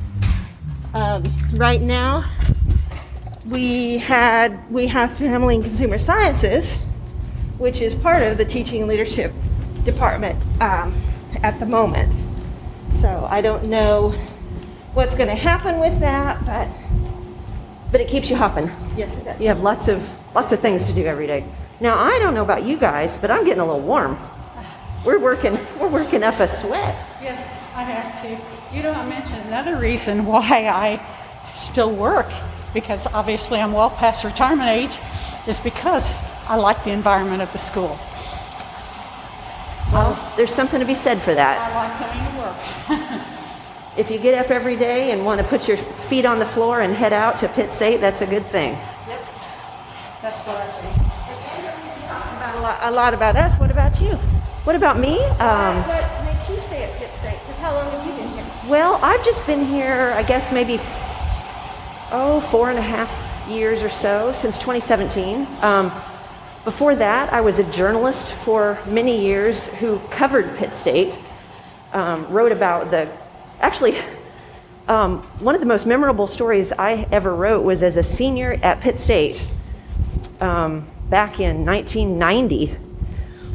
Um, 0.94 1.24
right 1.54 1.82
now, 1.82 2.30
we 3.44 3.98
had 3.98 4.70
we 4.70 4.86
have 4.86 5.14
family 5.14 5.56
and 5.56 5.64
consumer 5.64 5.98
sciences, 5.98 6.74
which 7.58 7.82
is 7.82 7.96
part 7.96 8.22
of 8.22 8.38
the 8.38 8.44
teaching 8.44 8.82
and 8.82 8.88
leadership 8.88 9.32
department 9.82 10.40
um, 10.62 10.94
at 11.42 11.58
the 11.58 11.66
moment. 11.66 12.14
So 12.92 13.26
I 13.28 13.40
don't 13.40 13.64
know 13.64 14.10
what's 14.92 15.16
going 15.16 15.28
to 15.28 15.34
happen 15.34 15.80
with 15.80 15.98
that, 15.98 16.46
but 16.46 16.68
but 17.90 18.00
it 18.00 18.06
keeps 18.06 18.30
you 18.30 18.36
hopping. 18.36 18.70
yes, 18.96 19.16
it 19.16 19.24
does. 19.24 19.40
You 19.40 19.48
have 19.48 19.60
lots 19.60 19.88
of 19.88 20.08
lots 20.36 20.52
of 20.52 20.60
things 20.60 20.84
to 20.84 20.92
do 20.92 21.04
every 21.04 21.26
day. 21.26 21.44
Now 21.80 21.98
I 21.98 22.18
don't 22.18 22.34
know 22.34 22.42
about 22.42 22.64
you 22.64 22.76
guys, 22.76 23.16
but 23.16 23.30
I'm 23.30 23.44
getting 23.44 23.60
a 23.60 23.66
little 23.66 23.80
warm. 23.80 24.18
We're 25.04 25.18
working 25.18 25.58
we're 25.78 25.88
working 25.88 26.22
up 26.22 26.40
a 26.40 26.48
sweat. 26.48 27.04
Yes, 27.20 27.62
I 27.74 27.82
have 27.82 28.20
to. 28.22 28.74
You 28.74 28.82
know, 28.82 28.92
I 28.92 29.06
mentioned 29.06 29.42
another 29.46 29.78
reason 29.78 30.24
why 30.24 30.68
I 30.68 31.54
still 31.54 31.94
work, 31.94 32.32
because 32.72 33.06
obviously 33.08 33.60
I'm 33.60 33.72
well 33.72 33.90
past 33.90 34.24
retirement 34.24 34.70
age, 34.70 34.98
is 35.46 35.60
because 35.60 36.12
I 36.46 36.56
like 36.56 36.84
the 36.84 36.90
environment 36.90 37.42
of 37.42 37.52
the 37.52 37.58
school. 37.58 37.98
Well, 39.92 40.32
there's 40.36 40.54
something 40.54 40.80
to 40.80 40.86
be 40.86 40.94
said 40.94 41.22
for 41.22 41.34
that. 41.34 41.58
I 41.58 41.74
like 41.74 42.88
coming 42.88 43.10
to 43.10 43.18
work. 43.18 43.30
If 43.96 44.10
you 44.10 44.18
get 44.18 44.34
up 44.34 44.50
every 44.50 44.74
day 44.74 45.12
and 45.12 45.24
want 45.24 45.40
to 45.40 45.46
put 45.46 45.68
your 45.68 45.76
feet 46.08 46.24
on 46.24 46.40
the 46.40 46.46
floor 46.46 46.80
and 46.80 46.92
head 46.92 47.12
out 47.12 47.36
to 47.38 47.48
Pitt 47.48 47.72
State, 47.72 48.00
that's 48.00 48.22
a 48.22 48.26
good 48.26 48.50
thing. 48.50 48.72
Yep, 48.72 49.20
that's 50.20 50.40
what 50.40 50.56
I 50.56 50.82
think. 50.82 51.03
Lot, 52.64 52.78
a 52.80 52.90
lot 52.90 53.12
about 53.12 53.36
us. 53.36 53.58
What 53.58 53.70
about 53.70 54.00
you? 54.00 54.12
What 54.64 54.74
about 54.74 54.98
me? 54.98 55.22
Um, 55.22 55.86
what 55.86 56.24
makes 56.24 56.48
you 56.48 56.58
stay 56.58 56.84
at 56.84 56.96
Pitt 56.96 57.14
State? 57.18 57.38
Because 57.40 57.60
how 57.60 57.74
long 57.74 57.90
have 57.90 58.06
you 58.06 58.14
been 58.14 58.30
here? 58.32 58.50
well, 58.70 58.94
I've 59.02 59.22
just 59.22 59.46
been 59.46 59.66
here, 59.66 60.14
I 60.16 60.22
guess 60.22 60.50
maybe 60.50 60.80
oh 62.10 62.40
four 62.50 62.70
and 62.70 62.78
a 62.78 62.82
half 62.82 63.10
years 63.50 63.82
or 63.82 63.90
so 63.90 64.32
since 64.34 64.56
2017. 64.56 65.46
Um, 65.60 65.92
before 66.64 66.96
that, 66.96 67.30
I 67.34 67.42
was 67.42 67.58
a 67.58 67.64
journalist 67.64 68.32
for 68.46 68.78
many 68.86 69.22
years 69.22 69.66
who 69.66 69.98
covered 70.10 70.56
Pitt 70.56 70.72
State, 70.72 71.18
um, 71.92 72.26
wrote 72.30 72.50
about 72.50 72.90
the 72.90 73.12
actually. 73.60 73.98
Um, 74.86 75.22
one 75.38 75.54
of 75.54 75.62
the 75.62 75.66
most 75.66 75.86
memorable 75.86 76.26
stories 76.26 76.70
I 76.70 77.08
ever 77.10 77.34
wrote 77.34 77.64
was 77.64 77.82
as 77.82 77.96
a 77.96 78.02
senior 78.02 78.58
at 78.62 78.82
Pitt 78.82 78.98
State 78.98 79.42
um, 80.42 80.86
back 81.10 81.40
in 81.40 81.64
1990 81.64 82.76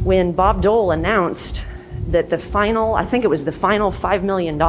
when 0.03 0.31
Bob 0.31 0.61
Dole 0.61 0.91
announced 0.91 1.63
that 2.07 2.29
the 2.29 2.37
final, 2.37 2.95
I 2.95 3.05
think 3.05 3.23
it 3.23 3.27
was 3.27 3.45
the 3.45 3.51
final 3.51 3.91
$5 3.91 4.23
million, 4.23 4.59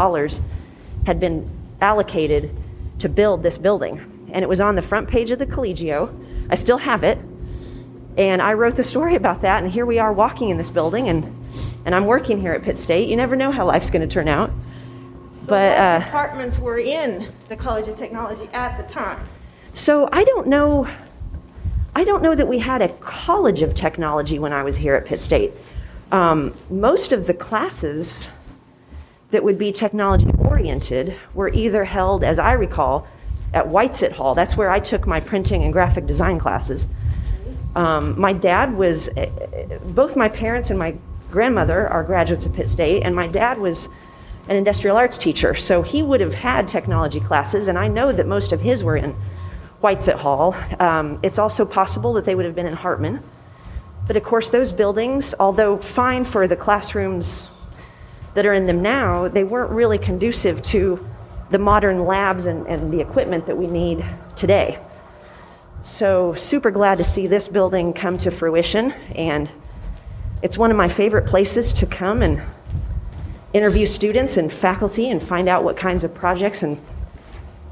had 1.07 1.21
been 1.21 1.49
allocated 1.81 2.55
to 2.99 3.09
build 3.09 3.43
this 3.43 3.57
building. 3.57 4.29
And 4.33 4.43
it 4.43 4.49
was 4.49 4.61
on 4.61 4.75
the 4.75 4.83
front 4.83 5.09
page 5.09 5.31
of 5.31 5.39
the 5.39 5.47
Collegio. 5.47 6.15
I 6.51 6.55
still 6.55 6.79
have 6.79 7.05
it. 7.05 7.19
And 8.17 8.43
I 8.43 8.53
wrote 8.55 8.77
the 8.77 8.85
story 8.85 9.15
about 9.15 9.43
that. 9.43 9.63
And 9.63 9.73
here 9.73 9.87
we 9.87 9.99
are 9.99 10.13
walking 10.13 10.51
in 10.51 10.59
this 10.59 10.71
building, 10.71 11.09
and, 11.09 11.25
and 11.85 11.95
I'm 11.95 12.07
working 12.07 12.41
here 12.41 12.53
at 12.53 12.63
Pitt 12.63 12.79
State. 12.79 13.09
You 13.09 13.17
never 13.17 13.37
know 13.37 13.51
how 13.51 13.67
life's 13.67 13.91
going 13.91 14.07
to 14.07 14.13
turn 14.13 14.29
out. 14.29 14.51
So 15.33 15.47
But, 15.47 15.71
what 15.71 15.81
uh, 15.81 15.99
departments 16.01 16.59
were 16.59 16.79
in 16.79 17.33
the 17.49 17.57
College 17.57 17.89
of 17.89 17.97
Technology 17.97 18.49
at 18.53 18.77
the 18.77 18.93
time? 18.93 19.27
So 19.73 20.09
I 20.13 20.25
don't 20.25 20.49
know. 20.49 20.89
I 22.01 22.05
don't 22.05 22.23
know 22.23 22.35
that 22.35 22.49
we 22.49 22.59
had 22.59 22.81
a 22.81 22.89
college 22.89 23.61
of 23.61 23.75
technology 23.75 24.39
when 24.39 24.55
I 24.55 24.63
was 24.63 24.75
here 24.75 24.95
at 24.95 25.05
Pitt 25.05 25.21
State. 25.21 25.53
Um, 26.11 26.55
most 26.71 27.13
of 27.13 27.27
the 27.27 27.35
classes 27.35 28.33
that 29.33 29.45
would 29.45 29.59
be 29.59 29.71
technology 29.71 30.31
oriented 30.39 31.15
were 31.35 31.51
either 31.53 31.85
held, 31.85 32.25
as 32.25 32.39
I 32.39 32.53
recall, 32.53 33.07
at 33.53 33.67
Whitesitt 33.67 34.13
Hall. 34.13 34.35
That's 34.35 34.57
where 34.57 34.71
I 34.71 34.81
took 34.81 35.07
my 35.07 35.21
printing 35.21 35.63
and 35.63 35.75
graphic 35.75 36.07
design 36.07 36.39
classes. 36.39 36.87
Um, 37.77 38.19
my 38.19 38.33
dad 38.33 38.79
was, 38.79 39.11
eh, 39.19 39.29
eh, 39.53 39.77
both 39.85 40.17
my 40.17 40.31
parents 40.31 40.71
and 40.71 40.79
my 40.79 40.95
grandmother 41.31 41.87
are 41.87 42.03
graduates 42.03 42.47
of 42.47 42.55
Pitt 42.55 42.71
State, 42.71 43.03
and 43.03 43.15
my 43.15 43.27
dad 43.27 43.59
was 43.59 43.91
an 44.49 44.57
industrial 44.57 44.97
arts 44.97 45.19
teacher, 45.19 45.55
so 45.55 45.83
he 45.83 46.03
would 46.03 46.23
have 46.23 46.33
had 46.33 46.67
technology 46.67 47.21
classes, 47.21 47.69
and 47.69 47.79
I 47.79 47.89
know 47.89 48.11
that 48.11 48.27
most 48.27 48.53
of 48.53 48.63
his 48.63 48.83
were 48.83 48.97
in 48.97 49.15
Whitesitt 49.83 50.17
Hall. 50.17 50.55
Um, 50.79 51.19
it's 51.23 51.39
also 51.39 51.65
possible 51.65 52.13
that 52.15 52.25
they 52.25 52.35
would 52.35 52.45
have 52.45 52.55
been 52.55 52.67
in 52.67 52.75
Hartman. 52.75 53.23
But 54.07 54.17
of 54.17 54.25
course, 54.25 54.51
those 54.51 54.73
buildings, 54.73 55.35
although 55.39 55.77
fine 55.77 56.25
for 56.25 56.47
the 56.49 56.57
classrooms 56.57 57.45
that 58.35 58.45
are 58.47 58.55
in 58.55 58.67
them 58.67 58.83
now, 58.83 59.29
they 59.29 59.45
weren't 59.45 59.71
really 59.71 59.99
conducive 59.99 60.63
to 60.63 61.05
the 61.51 61.59
modern 61.59 62.05
labs 62.05 62.47
and, 62.47 62.67
and 62.67 62.93
the 62.93 63.01
equipment 63.01 63.47
that 63.47 63.57
we 63.57 63.67
need 63.67 64.05
today. 64.37 64.79
So, 65.83 66.35
super 66.35 66.71
glad 66.71 66.99
to 66.99 67.05
see 67.05 67.27
this 67.27 67.49
building 67.49 67.93
come 67.93 68.19
to 68.19 68.31
fruition, 68.31 68.93
and 69.15 69.49
it's 70.43 70.59
one 70.59 70.71
of 70.71 70.77
my 70.77 70.89
favorite 70.89 71.27
places 71.27 71.73
to 71.75 71.87
come 71.87 72.23
and 72.23 72.43
interview 73.53 73.87
students 73.87 74.37
and 74.37 74.53
faculty 74.53 75.11
and 75.11 75.23
find 75.23 75.49
out 75.49 75.65
what 75.65 75.77
kinds 75.77 76.05
of 76.05 76.15
projects 76.15 76.63
and, 76.63 76.81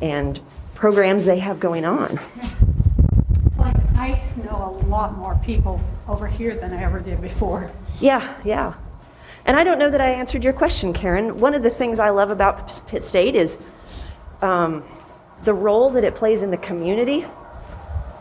and 0.00 0.40
programs 0.78 1.26
they 1.26 1.40
have 1.40 1.58
going 1.58 1.84
on. 1.84 2.20
It's 3.46 3.58
like 3.58 3.76
I 3.96 4.22
know 4.44 4.80
a 4.80 4.86
lot 4.86 5.18
more 5.18 5.38
people 5.44 5.80
over 6.06 6.28
here 6.28 6.56
than 6.56 6.72
I 6.72 6.84
ever 6.84 7.00
did 7.00 7.20
before. 7.20 7.72
Yeah, 8.00 8.36
yeah. 8.44 8.74
And 9.44 9.56
I 9.56 9.64
don't 9.64 9.80
know 9.80 9.90
that 9.90 10.00
I 10.00 10.10
answered 10.10 10.44
your 10.44 10.52
question, 10.52 10.92
Karen. 10.92 11.40
One 11.40 11.54
of 11.54 11.64
the 11.64 11.70
things 11.70 11.98
I 11.98 12.10
love 12.10 12.30
about 12.30 12.86
Pitt 12.86 13.04
State 13.04 13.34
is 13.34 13.58
um, 14.40 14.84
the 15.42 15.52
role 15.52 15.90
that 15.90 16.04
it 16.04 16.14
plays 16.14 16.42
in 16.42 16.50
the 16.52 16.56
community. 16.56 17.26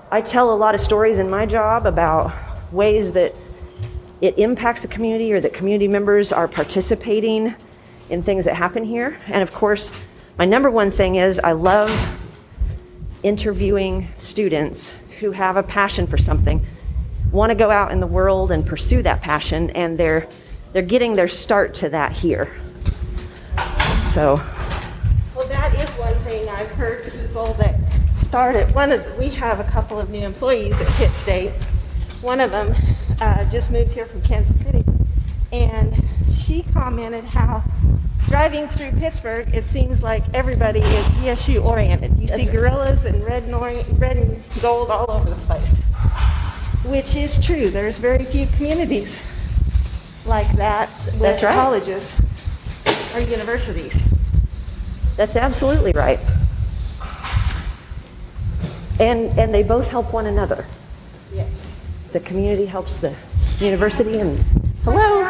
I 0.10 0.22
tell 0.22 0.52
a 0.52 0.56
lot 0.56 0.74
of 0.74 0.82
stories 0.82 1.20
in 1.20 1.30
my 1.30 1.46
job 1.46 1.86
about 1.86 2.34
ways 2.72 3.12
that 3.12 3.36
it 4.20 4.40
impacts 4.40 4.82
the 4.82 4.88
community 4.88 5.32
or 5.32 5.40
that 5.42 5.54
community 5.54 5.88
members 5.88 6.34
are 6.34 6.48
participating 6.48 7.54
in 8.10 8.24
things 8.24 8.46
that 8.46 8.56
happen 8.56 8.84
here. 8.84 9.20
And 9.28 9.44
of 9.44 9.54
course, 9.54 9.92
my 10.40 10.46
number 10.46 10.72
one 10.72 10.90
thing 10.90 11.18
is 11.18 11.40
I 11.40 11.52
love 11.52 11.92
interviewing 13.28 14.08
students 14.18 14.94
who 15.20 15.32
have 15.32 15.58
a 15.58 15.64
passion 15.64 16.08
for 16.08 16.18
something, 16.18 16.66
want 17.30 17.50
to 17.50 17.56
go 17.56 17.70
out 17.70 17.92
in 17.92 18.00
the 18.00 18.08
world 18.08 18.52
and 18.54 18.66
pursue 18.66 19.04
that 19.04 19.22
passion, 19.22 19.70
and 19.72 19.98
they're 19.98 20.28
they're 20.72 20.82
getting 20.82 21.14
their 21.14 21.28
start 21.28 21.76
to 21.76 21.90
that 21.90 22.12
here. 22.12 22.56
So, 24.14 24.36
Well, 25.36 25.48
that 25.48 25.74
is 25.76 25.90
one 25.98 26.16
thing 26.24 26.48
I've 26.48 26.72
heard 26.72 27.12
people 27.12 27.54
that 27.56 27.76
started. 28.16 28.74
One 28.74 28.92
of 28.94 29.18
we 29.18 29.30
have 29.30 29.60
a 29.60 29.66
couple 29.66 30.00
of 30.00 30.10
new 30.10 30.26
employees 30.26 30.80
at 30.80 30.88
Pitt 30.94 31.12
State. 31.12 31.52
One 32.22 32.40
of 32.40 32.52
them 32.52 32.76
uh, 33.20 33.44
just 33.46 33.72
moved 33.72 33.92
here 33.92 34.06
from 34.06 34.22
Kansas 34.22 34.58
City, 34.62 34.86
and 35.52 36.02
she 36.32 36.64
commented 36.64 37.26
how 37.26 37.64
driving 38.28 38.68
through 38.68 38.92
Pittsburg, 38.92 39.54
it 39.54 39.66
seems 39.66 40.04
like 40.04 40.24
everybody 40.34 40.80
is 40.80 41.08
PSU 41.08 41.64
oriented. 41.64 42.18
You 42.20 42.28
see 42.28 42.46
gorillas 42.46 43.06
and 43.06 43.24
red 43.26 43.44
and 43.44 43.56
orange, 43.56 43.88
red 43.98 44.18
and 44.18 44.44
gold 44.62 44.90
all 44.90 45.10
over 45.10 45.30
the 45.30 45.36
place, 45.48 45.82
which 46.86 47.16
is 47.16 47.44
true. 47.44 47.70
There's 47.70 47.98
very 47.98 48.26
few 48.26 48.48
communities 48.48 49.22
like 50.26 50.52
that 50.58 50.90
with 51.06 51.20
That's 51.22 51.44
right. 51.44 51.56
colleges 51.56 52.16
or 53.14 53.22
universities. 53.22 54.00
That's 55.16 55.36
absolutely 55.36 55.94
right. 55.94 56.20
And, 59.00 59.38
and 59.40 59.54
they 59.54 59.64
both 59.64 59.88
help 59.88 60.12
one 60.12 60.26
another. 60.26 60.66
Yes. 61.34 61.76
The 62.12 62.20
community 62.20 62.66
helps 62.66 62.98
the 62.98 63.16
university, 63.60 64.20
and 64.20 64.40
hello, 64.84 65.24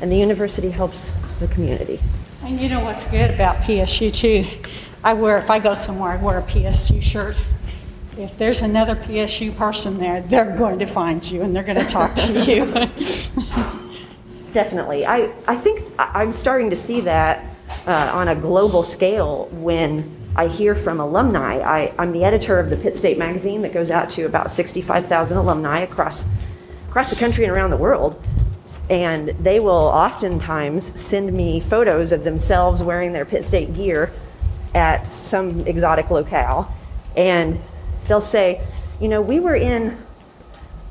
and 0.00 0.10
the 0.10 0.16
university 0.16 0.70
helps 0.70 1.12
the 1.42 1.48
community. 1.48 2.00
And 2.42 2.58
you 2.58 2.68
know 2.68 2.80
what's 2.80 3.04
good 3.04 3.30
about 3.30 3.56
PSU 3.58 4.12
too? 4.12 4.46
I 5.04 5.14
wear, 5.14 5.38
if 5.38 5.50
I 5.50 5.58
go 5.58 5.74
somewhere, 5.74 6.12
I 6.12 6.16
wear 6.16 6.38
a 6.38 6.42
PSU 6.42 7.02
shirt. 7.02 7.36
If 8.16 8.36
there's 8.36 8.60
another 8.60 8.94
PSU 8.94 9.54
person 9.54 9.98
there, 9.98 10.22
they're 10.22 10.56
going 10.56 10.78
to 10.78 10.86
find 10.86 11.28
you 11.28 11.42
and 11.42 11.54
they're 11.54 11.62
going 11.62 11.78
to 11.78 11.86
talk 11.86 12.14
to 12.16 12.44
you. 12.44 12.66
Definitely. 14.52 15.06
I, 15.06 15.32
I 15.48 15.56
think 15.56 15.92
I'm 15.98 16.32
starting 16.32 16.70
to 16.70 16.76
see 16.76 17.00
that 17.02 17.44
uh, 17.86 18.10
on 18.12 18.28
a 18.28 18.34
global 18.34 18.82
scale 18.82 19.46
when 19.52 20.16
I 20.36 20.48
hear 20.48 20.74
from 20.74 21.00
alumni. 21.00 21.58
I, 21.58 21.92
I'm 21.98 22.12
the 22.12 22.24
editor 22.24 22.58
of 22.58 22.70
the 22.70 22.76
Pitt 22.76 22.96
State 22.96 23.18
Magazine 23.18 23.62
that 23.62 23.72
goes 23.72 23.90
out 23.90 24.10
to 24.10 24.24
about 24.24 24.50
65,000 24.50 25.36
alumni 25.36 25.80
across, 25.80 26.24
across 26.88 27.10
the 27.10 27.16
country 27.16 27.44
and 27.44 27.52
around 27.52 27.70
the 27.70 27.76
world. 27.76 28.22
And 28.90 29.28
they 29.40 29.60
will 29.60 29.72
oftentimes 29.72 31.00
send 31.00 31.32
me 31.32 31.60
photos 31.60 32.12
of 32.12 32.24
themselves 32.24 32.82
wearing 32.82 33.12
their 33.12 33.24
Pitt 33.24 33.44
State 33.44 33.74
gear 33.74 34.12
at 34.74 35.08
some 35.10 35.60
exotic 35.66 36.10
locale. 36.10 36.74
And 37.16 37.60
they'll 38.08 38.20
say, 38.20 38.60
you 39.00 39.08
know, 39.08 39.20
we 39.20 39.40
were 39.40 39.56
in 39.56 39.96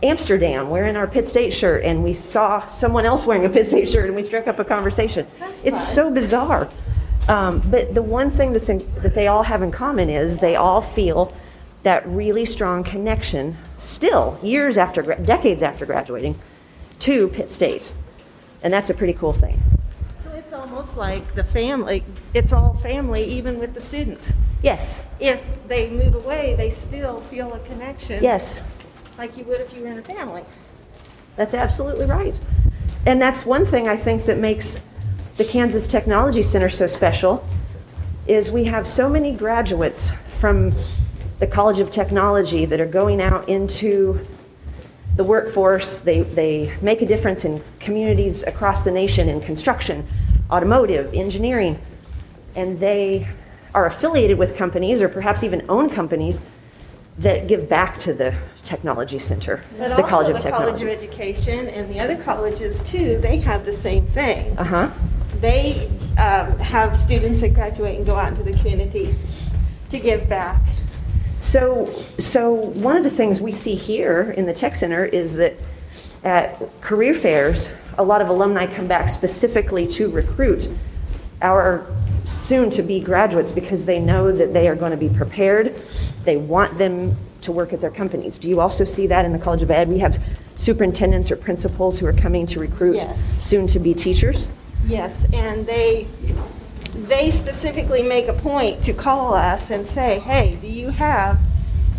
Amsterdam 0.03 0.69
wearing 0.69 0.95
our 0.95 1.07
Pitt 1.07 1.27
State 1.27 1.53
shirt, 1.53 1.83
and 1.83 2.03
we 2.03 2.13
saw 2.13 2.65
someone 2.67 3.05
else 3.05 3.25
wearing 3.25 3.45
a 3.45 3.49
Pitt 3.49 3.67
State 3.67 3.89
shirt, 3.89 4.05
and 4.05 4.15
we 4.15 4.23
struck 4.23 4.47
up 4.47 4.59
a 4.59 4.65
conversation. 4.65 5.27
That's 5.39 5.63
it's 5.63 5.85
fun. 5.85 5.95
so 5.95 6.11
bizarre. 6.11 6.69
Um, 7.27 7.61
but 7.69 7.93
the 7.93 8.01
one 8.01 8.31
thing 8.31 8.51
that's 8.51 8.69
in, 8.69 8.79
that 9.03 9.13
they 9.13 9.27
all 9.27 9.43
have 9.43 9.61
in 9.61 9.71
common 9.71 10.09
is 10.09 10.39
they 10.39 10.55
all 10.55 10.81
feel 10.81 11.33
that 11.83 12.05
really 12.07 12.45
strong 12.45 12.83
connection, 12.83 13.57
still 13.77 14.39
years 14.41 14.77
after, 14.77 15.01
decades 15.01 15.61
after 15.61 15.85
graduating, 15.85 16.39
to 17.01 17.27
Pitt 17.29 17.51
State, 17.51 17.91
and 18.63 18.71
that's 18.71 18.89
a 18.89 18.93
pretty 18.93 19.13
cool 19.13 19.33
thing. 19.33 19.61
So 20.23 20.31
it's 20.31 20.53
almost 20.53 20.97
like 20.97 21.35
the 21.35 21.43
family, 21.43 22.03
it's 22.33 22.53
all 22.53 22.75
family, 22.75 23.23
even 23.25 23.59
with 23.59 23.73
the 23.73 23.81
students. 23.81 24.31
Yes, 24.63 25.03
If 25.19 25.41
they 25.67 25.89
move 25.89 26.13
away, 26.15 26.53
they 26.55 26.69
still 26.69 27.21
feel 27.21 27.53
a 27.53 27.59
connection. 27.59 28.23
yes, 28.23 28.61
Like 29.17 29.35
you 29.35 29.43
would 29.45 29.59
if 29.59 29.73
you 29.73 29.81
were 29.81 29.87
in 29.87 29.97
a 29.97 30.03
family. 30.03 30.43
That's 31.35 31.53
absolutely 31.53 32.05
right. 32.05 32.39
And 33.07 33.19
that's 33.19 33.45
one 33.45 33.65
thing 33.65 33.87
I 33.87 33.97
think 33.97 34.25
that 34.25 34.37
makes 34.37 34.81
the 35.37 35.45
Kansas 35.45 35.87
Technology 35.87 36.43
Center 36.43 36.69
so 36.69 36.85
special 36.85 37.43
is 38.27 38.51
we 38.51 38.65
have 38.65 38.87
so 38.87 39.09
many 39.09 39.31
graduates 39.31 40.11
from 40.37 40.71
the 41.39 41.47
College 41.47 41.79
of 41.79 41.89
Technology 41.89 42.65
that 42.65 42.79
are 42.79 42.85
going 42.85 43.19
out 43.19 43.49
into 43.49 44.19
the 45.21 45.27
workforce. 45.27 46.01
They, 46.01 46.21
they 46.21 46.75
make 46.81 47.01
a 47.03 47.05
difference 47.05 47.45
in 47.45 47.63
communities 47.79 48.41
across 48.43 48.83
the 48.83 48.91
nation 48.91 49.29
in 49.29 49.39
construction, 49.39 50.07
automotive, 50.49 51.13
engineering, 51.13 51.79
and 52.55 52.79
they 52.79 53.27
are 53.75 53.85
affiliated 53.85 54.37
with 54.37 54.55
companies 54.55 55.01
or 55.01 55.07
perhaps 55.07 55.43
even 55.43 55.63
own 55.69 55.89
companies 55.89 56.39
that 57.19 57.47
give 57.47 57.69
back 57.69 57.99
to 57.99 58.13
the 58.13 58.33
Technology 58.63 59.19
Center, 59.19 59.63
But 59.77 59.95
the 59.95 60.03
College 60.03 60.33
also 60.33 60.37
of 60.37 60.43
the 60.43 60.49
College 60.49 60.73
of 60.73 60.79
Technology. 60.79 61.05
Education 61.05 61.67
and 61.67 61.93
the 61.93 61.99
other 61.99 62.17
colleges 62.23 62.81
too, 62.81 63.19
they 63.19 63.37
have 63.37 63.63
the 63.65 63.73
same 63.73 64.07
thing. 64.07 64.57
Uh 64.57 64.63
huh. 64.63 64.89
They 65.39 65.87
um, 66.17 66.57
have 66.57 66.97
students 66.97 67.41
that 67.41 67.53
graduate 67.53 67.97
and 67.97 68.05
go 68.05 68.15
out 68.15 68.29
into 68.29 68.43
the 68.43 68.53
community 68.53 69.15
to 69.91 69.99
give 69.99 70.27
back. 70.27 70.61
So, 71.41 71.91
so 72.19 72.51
one 72.51 72.95
of 72.95 73.03
the 73.03 73.09
things 73.09 73.41
we 73.41 73.51
see 73.51 73.73
here 73.75 74.31
in 74.37 74.45
the 74.45 74.53
Tech 74.53 74.75
Center 74.75 75.03
is 75.05 75.35
that 75.37 75.55
at 76.23 76.81
career 76.81 77.15
fairs, 77.15 77.69
a 77.97 78.03
lot 78.03 78.21
of 78.21 78.29
alumni 78.29 78.67
come 78.67 78.85
back 78.87 79.09
specifically 79.09 79.87
to 79.87 80.09
recruit 80.09 80.69
our 81.41 81.87
soon-to-be 82.25 82.99
graduates 82.99 83.51
because 83.51 83.85
they 83.85 83.99
know 83.99 84.31
that 84.31 84.53
they 84.53 84.67
are 84.67 84.75
going 84.75 84.91
to 84.91 84.97
be 84.97 85.09
prepared. 85.09 85.81
They 86.25 86.37
want 86.37 86.77
them 86.77 87.17
to 87.41 87.51
work 87.51 87.73
at 87.73 87.81
their 87.81 87.89
companies. 87.89 88.37
Do 88.37 88.47
you 88.47 88.59
also 88.59 88.85
see 88.85 89.07
that 89.07 89.25
in 89.25 89.33
the 89.33 89.39
College 89.39 89.63
of 89.63 89.71
Ed? 89.71 89.89
We 89.89 89.97
have 89.97 90.21
superintendents 90.57 91.31
or 91.31 91.37
principals 91.37 91.97
who 91.97 92.05
are 92.05 92.13
coming 92.13 92.45
to 92.47 92.59
recruit 92.59 92.97
Yes. 92.97 93.17
soon-to-be 93.43 93.95
teachers. 93.95 94.47
Yes, 94.85 95.25
and 95.33 95.65
they, 95.65 96.05
they 96.93 97.31
specifically 97.31 98.03
make 98.03 98.27
a 98.27 98.33
point 98.33 98.83
to 98.83 98.93
call 98.93 99.33
us 99.33 99.69
and 99.69 99.85
say, 99.87 100.19
hey, 100.19 100.57
do 100.61 100.67
you 100.67 100.89
have 100.89 101.39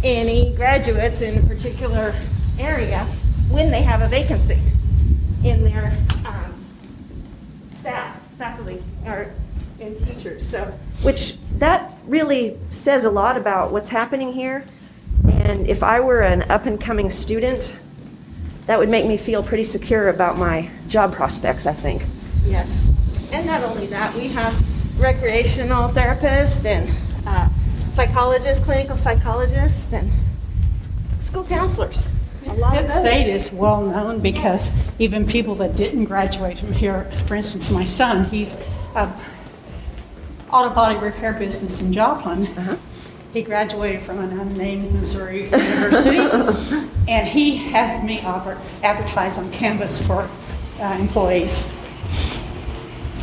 any 0.03 0.55
graduates 0.55 1.21
in 1.21 1.39
a 1.39 1.47
particular 1.47 2.15
area 2.59 3.05
when 3.49 3.71
they 3.71 3.83
have 3.83 4.03
a 4.03 4.09
vacancy 4.09 4.61
in 5.45 5.63
their 5.63 5.97
um, 6.25 6.61
staff, 7.75 8.17
faculty, 8.39 8.81
or 9.07 9.33
in 9.79 9.97
teachers, 9.97 10.49
so. 10.49 10.65
which 11.03 11.37
that 11.59 11.93
really 12.07 12.59
says 12.71 13.05
a 13.05 13.11
lot 13.11 13.37
about 13.37 13.73
what's 13.73 13.89
happening 13.89 14.33
here. 14.33 14.65
And 15.29 15.67
if 15.67 15.83
I 15.83 16.01
were 16.01 16.21
an 16.21 16.43
up 16.51 16.67
and 16.67 16.81
coming 16.81 17.11
student, 17.11 17.75
that 18.67 18.79
would 18.79 18.89
make 18.89 19.07
me 19.07 19.17
feel 19.17 19.43
pretty 19.43 19.65
secure 19.65 20.09
about 20.09 20.39
my 20.39 20.71
job 20.89 21.13
prospects, 21.13 21.67
I 21.67 21.73
think. 21.73 22.05
Yes. 22.45 22.69
And 23.33 23.47
not 23.47 23.63
only 23.65 23.87
that, 23.87 24.15
we 24.15 24.29
have 24.29 24.55
recreational 24.97 25.89
therapists 25.89 26.65
and 26.65 26.95
uh, 27.27 27.49
psychologists, 27.93 28.65
clinical 28.65 28.97
psychologists, 28.97 29.93
and 29.93 30.11
school 31.21 31.45
counselors. 31.45 32.07
A 32.47 32.55
lot 32.55 32.77
of 32.77 32.83
those. 32.83 32.95
State 32.95 33.29
is 33.29 33.53
well 33.53 33.83
known 33.83 34.21
because 34.21 34.77
even 34.99 35.27
people 35.27 35.55
that 35.57 35.77
didn't 35.77 36.07
graduate 36.07 36.59
from 36.59 36.73
here, 36.73 37.05
for 37.05 37.37
instance, 37.37 37.71
my 37.71 37.85
son, 37.85 38.25
he's 38.27 38.55
a 38.95 39.13
auto 40.51 40.75
body 40.75 40.99
repair 40.99 41.33
business 41.33 41.81
in 41.81 41.93
Joplin. 41.93 42.79
He 43.33 43.41
graduated 43.41 44.03
from 44.03 44.19
an 44.19 44.39
unnamed 44.39 44.93
Missouri 44.93 45.45
university, 45.45 46.19
and 47.09 47.27
he 47.27 47.57
has 47.57 48.05
me 48.05 48.21
advertise 48.21 49.39
on 49.39 49.51
Canvas 49.53 50.07
for 50.07 50.29
uh, 50.79 50.97
employees. 50.99 51.73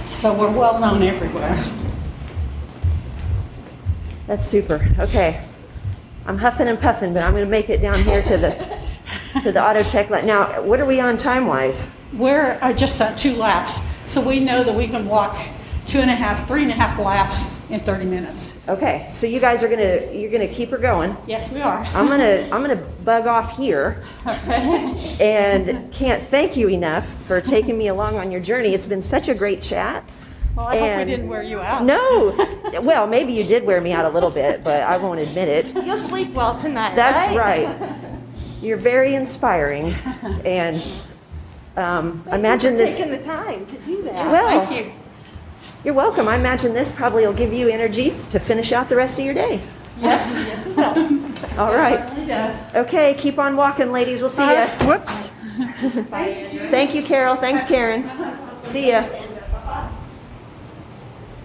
So 0.10 0.34
we're 0.34 0.52
well 0.52 0.80
known 0.80 1.04
everywhere. 1.04 1.64
That's 4.28 4.46
super. 4.48 4.86
Okay. 5.00 5.44
I'm 6.26 6.38
huffing 6.38 6.68
and 6.68 6.80
puffing, 6.80 7.14
but 7.14 7.24
I'm 7.24 7.32
going 7.32 7.46
to 7.46 7.50
make 7.50 7.70
it 7.70 7.82
down 7.82 8.04
here 8.04 8.22
to 8.24 8.38
the 8.38 8.80
to 9.42 9.52
the 9.52 9.64
auto 9.64 9.82
tech. 9.84 10.10
li- 10.10 10.22
Now, 10.24 10.62
what 10.62 10.80
are 10.80 10.86
we 10.86 11.00
on 11.00 11.18
time 11.18 11.48
wise? 11.48 11.88
We're 12.14 12.58
uh, 12.62 12.74
just 12.74 13.00
uh, 13.02 13.16
two 13.16 13.36
laps, 13.36 13.82
so 14.06 14.22
we 14.22 14.40
know 14.40 14.64
that 14.64 14.76
we 14.76 14.88
can 14.88 15.06
walk 15.08 15.38
two 15.86 16.00
and 16.00 16.10
a 16.12 16.16
half, 16.16 16.48
three 16.48 16.64
and 16.64 16.72
a 16.72 16.76
half 16.76 17.00
laps 17.00 17.59
in 17.70 17.80
30 17.80 18.06
minutes. 18.06 18.58
Okay, 18.68 19.10
so 19.14 19.28
you 19.28 19.40
guys 19.40 19.62
are 19.64 19.68
gonna 19.70 20.12
you're 20.12 20.32
gonna 20.32 20.48
keep 20.48 20.70
her 20.72 20.78
going. 20.78 21.16
Yes, 21.28 21.52
we 21.54 21.62
are. 21.62 21.78
I'm 21.84 22.08
gonna 22.08 22.42
I'm 22.52 22.62
gonna 22.62 22.84
bug 23.04 23.28
off 23.28 23.56
here, 23.56 24.04
and 24.26 25.92
can't 25.92 26.24
thank 26.30 26.58
you 26.58 26.70
enough 26.70 27.08
for 27.26 27.42
taking 27.42 27.78
me 27.78 27.88
along 27.88 28.18
on 28.18 28.32
your 28.32 28.42
journey. 28.42 28.74
It's 28.74 28.86
been 28.86 29.02
such 29.02 29.28
a 29.30 29.36
great 29.36 29.62
chat. 29.62 30.04
Well, 30.56 30.68
I 30.68 30.78
hope 30.80 30.98
we 30.98 31.06
didn't 31.06 31.30
wear 31.30 31.44
you 31.44 31.60
out. 31.62 31.84
No, 31.86 32.36
well 32.82 33.08
maybe 33.08 33.34
you 33.34 33.44
did 33.44 33.64
wear 33.64 33.82
me 33.82 33.94
out 33.94 34.06
a 34.06 34.10
little 34.10 34.32
bit, 34.32 34.64
but 34.64 34.82
I 34.84 34.98
won't 34.98 35.20
admit 35.20 35.48
it. 35.48 35.76
You'll 35.86 35.98
sleep 35.98 36.34
well 36.34 36.58
tonight, 36.58 36.96
That's 36.96 37.36
right? 37.36 37.68
right. 37.80 38.20
You're 38.62 38.78
very 38.78 39.16
inspiring, 39.16 39.94
and 40.44 40.84
um, 41.78 42.24
imagine 42.32 42.76
this. 42.76 42.98
taking 42.98 43.12
the 43.12 43.24
time 43.24 43.66
to 43.68 43.78
do 43.80 44.02
that. 44.04 44.16
Yes, 44.16 44.32
Well- 44.34 44.66
thank 44.66 44.86
you. 44.88 44.92
You're 45.84 45.94
welcome. 45.94 46.28
I 46.28 46.36
imagine 46.36 46.74
this 46.74 46.92
probably 46.92 47.26
will 47.26 47.34
give 47.34 47.54
you 47.54 47.70
energy 47.70 48.16
to 48.32 48.40
finish 48.40 48.72
out 48.72 48.90
the 48.90 48.96
rest 48.96 49.18
of 49.18 49.26
your 49.26 49.34
day. 49.34 49.62
Yes, 49.98 50.34
Yes, 50.34 50.66
it 50.66 50.76
will. 50.76 51.60
All 51.60 51.74
right. 51.74 52.00
certainly 52.00 52.26
does. 52.28 52.76
Okay, 52.76 53.14
keep 53.16 53.38
on 53.40 53.56
walking, 53.56 53.92
ladies. 53.92 54.20
We'll 54.20 54.30
see 54.30 54.44
you. 54.44 54.50
Uh, 54.58 54.86
whoops. 54.86 55.32
Thank 56.70 56.96
you, 56.96 57.04
Carol. 57.04 57.36
Thanks, 57.36 57.64
Karen. 57.64 58.10
See 58.72 58.90
ya. 58.90 59.08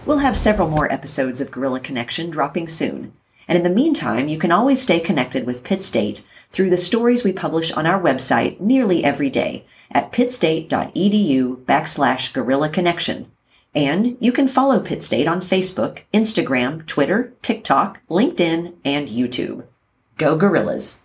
We'll 0.07 0.19
have 0.19 0.37
several 0.37 0.69
more 0.69 0.91
episodes 0.93 1.41
of 1.41 1.51
Gorilla 1.51 1.81
Connection 1.81 2.31
dropping 2.31 2.69
soon. 2.69 3.13
And 3.49 3.57
in 3.57 3.65
the 3.65 3.71
meantime, 3.71 4.29
you 4.29 4.39
can 4.39 4.53
always 4.53 4.81
stay 4.81 5.01
connected 5.01 5.47
with 5.47 5.65
Pitt 5.65 5.83
State 5.83 6.23
through 6.51 6.71
the 6.71 6.77
stories 6.77 7.25
we 7.25 7.33
publish 7.33 7.73
on 7.73 7.87
our 7.87 8.01
website 8.01 8.61
nearly 8.61 9.03
every 9.05 9.31
day 9.31 9.65
at 9.91 10.13
pittstate.edu 10.13 11.65
backslash 11.65 12.33
gorilla 12.33 12.69
connection. 12.69 13.31
And 13.75 14.17
you 14.21 14.33
can 14.33 14.49
follow 14.49 14.81
Pitt 14.81 15.03
State 15.03 15.27
on 15.27 15.41
Facebook, 15.41 16.03
Instagram, 16.13 16.87
Twitter, 16.87 17.33
TikTok, 17.43 18.01
LinkedIn, 18.09 18.75
and 18.85 19.09
YouTube. 19.09 19.65
Go 20.17 20.37
Gorillas! 20.37 21.04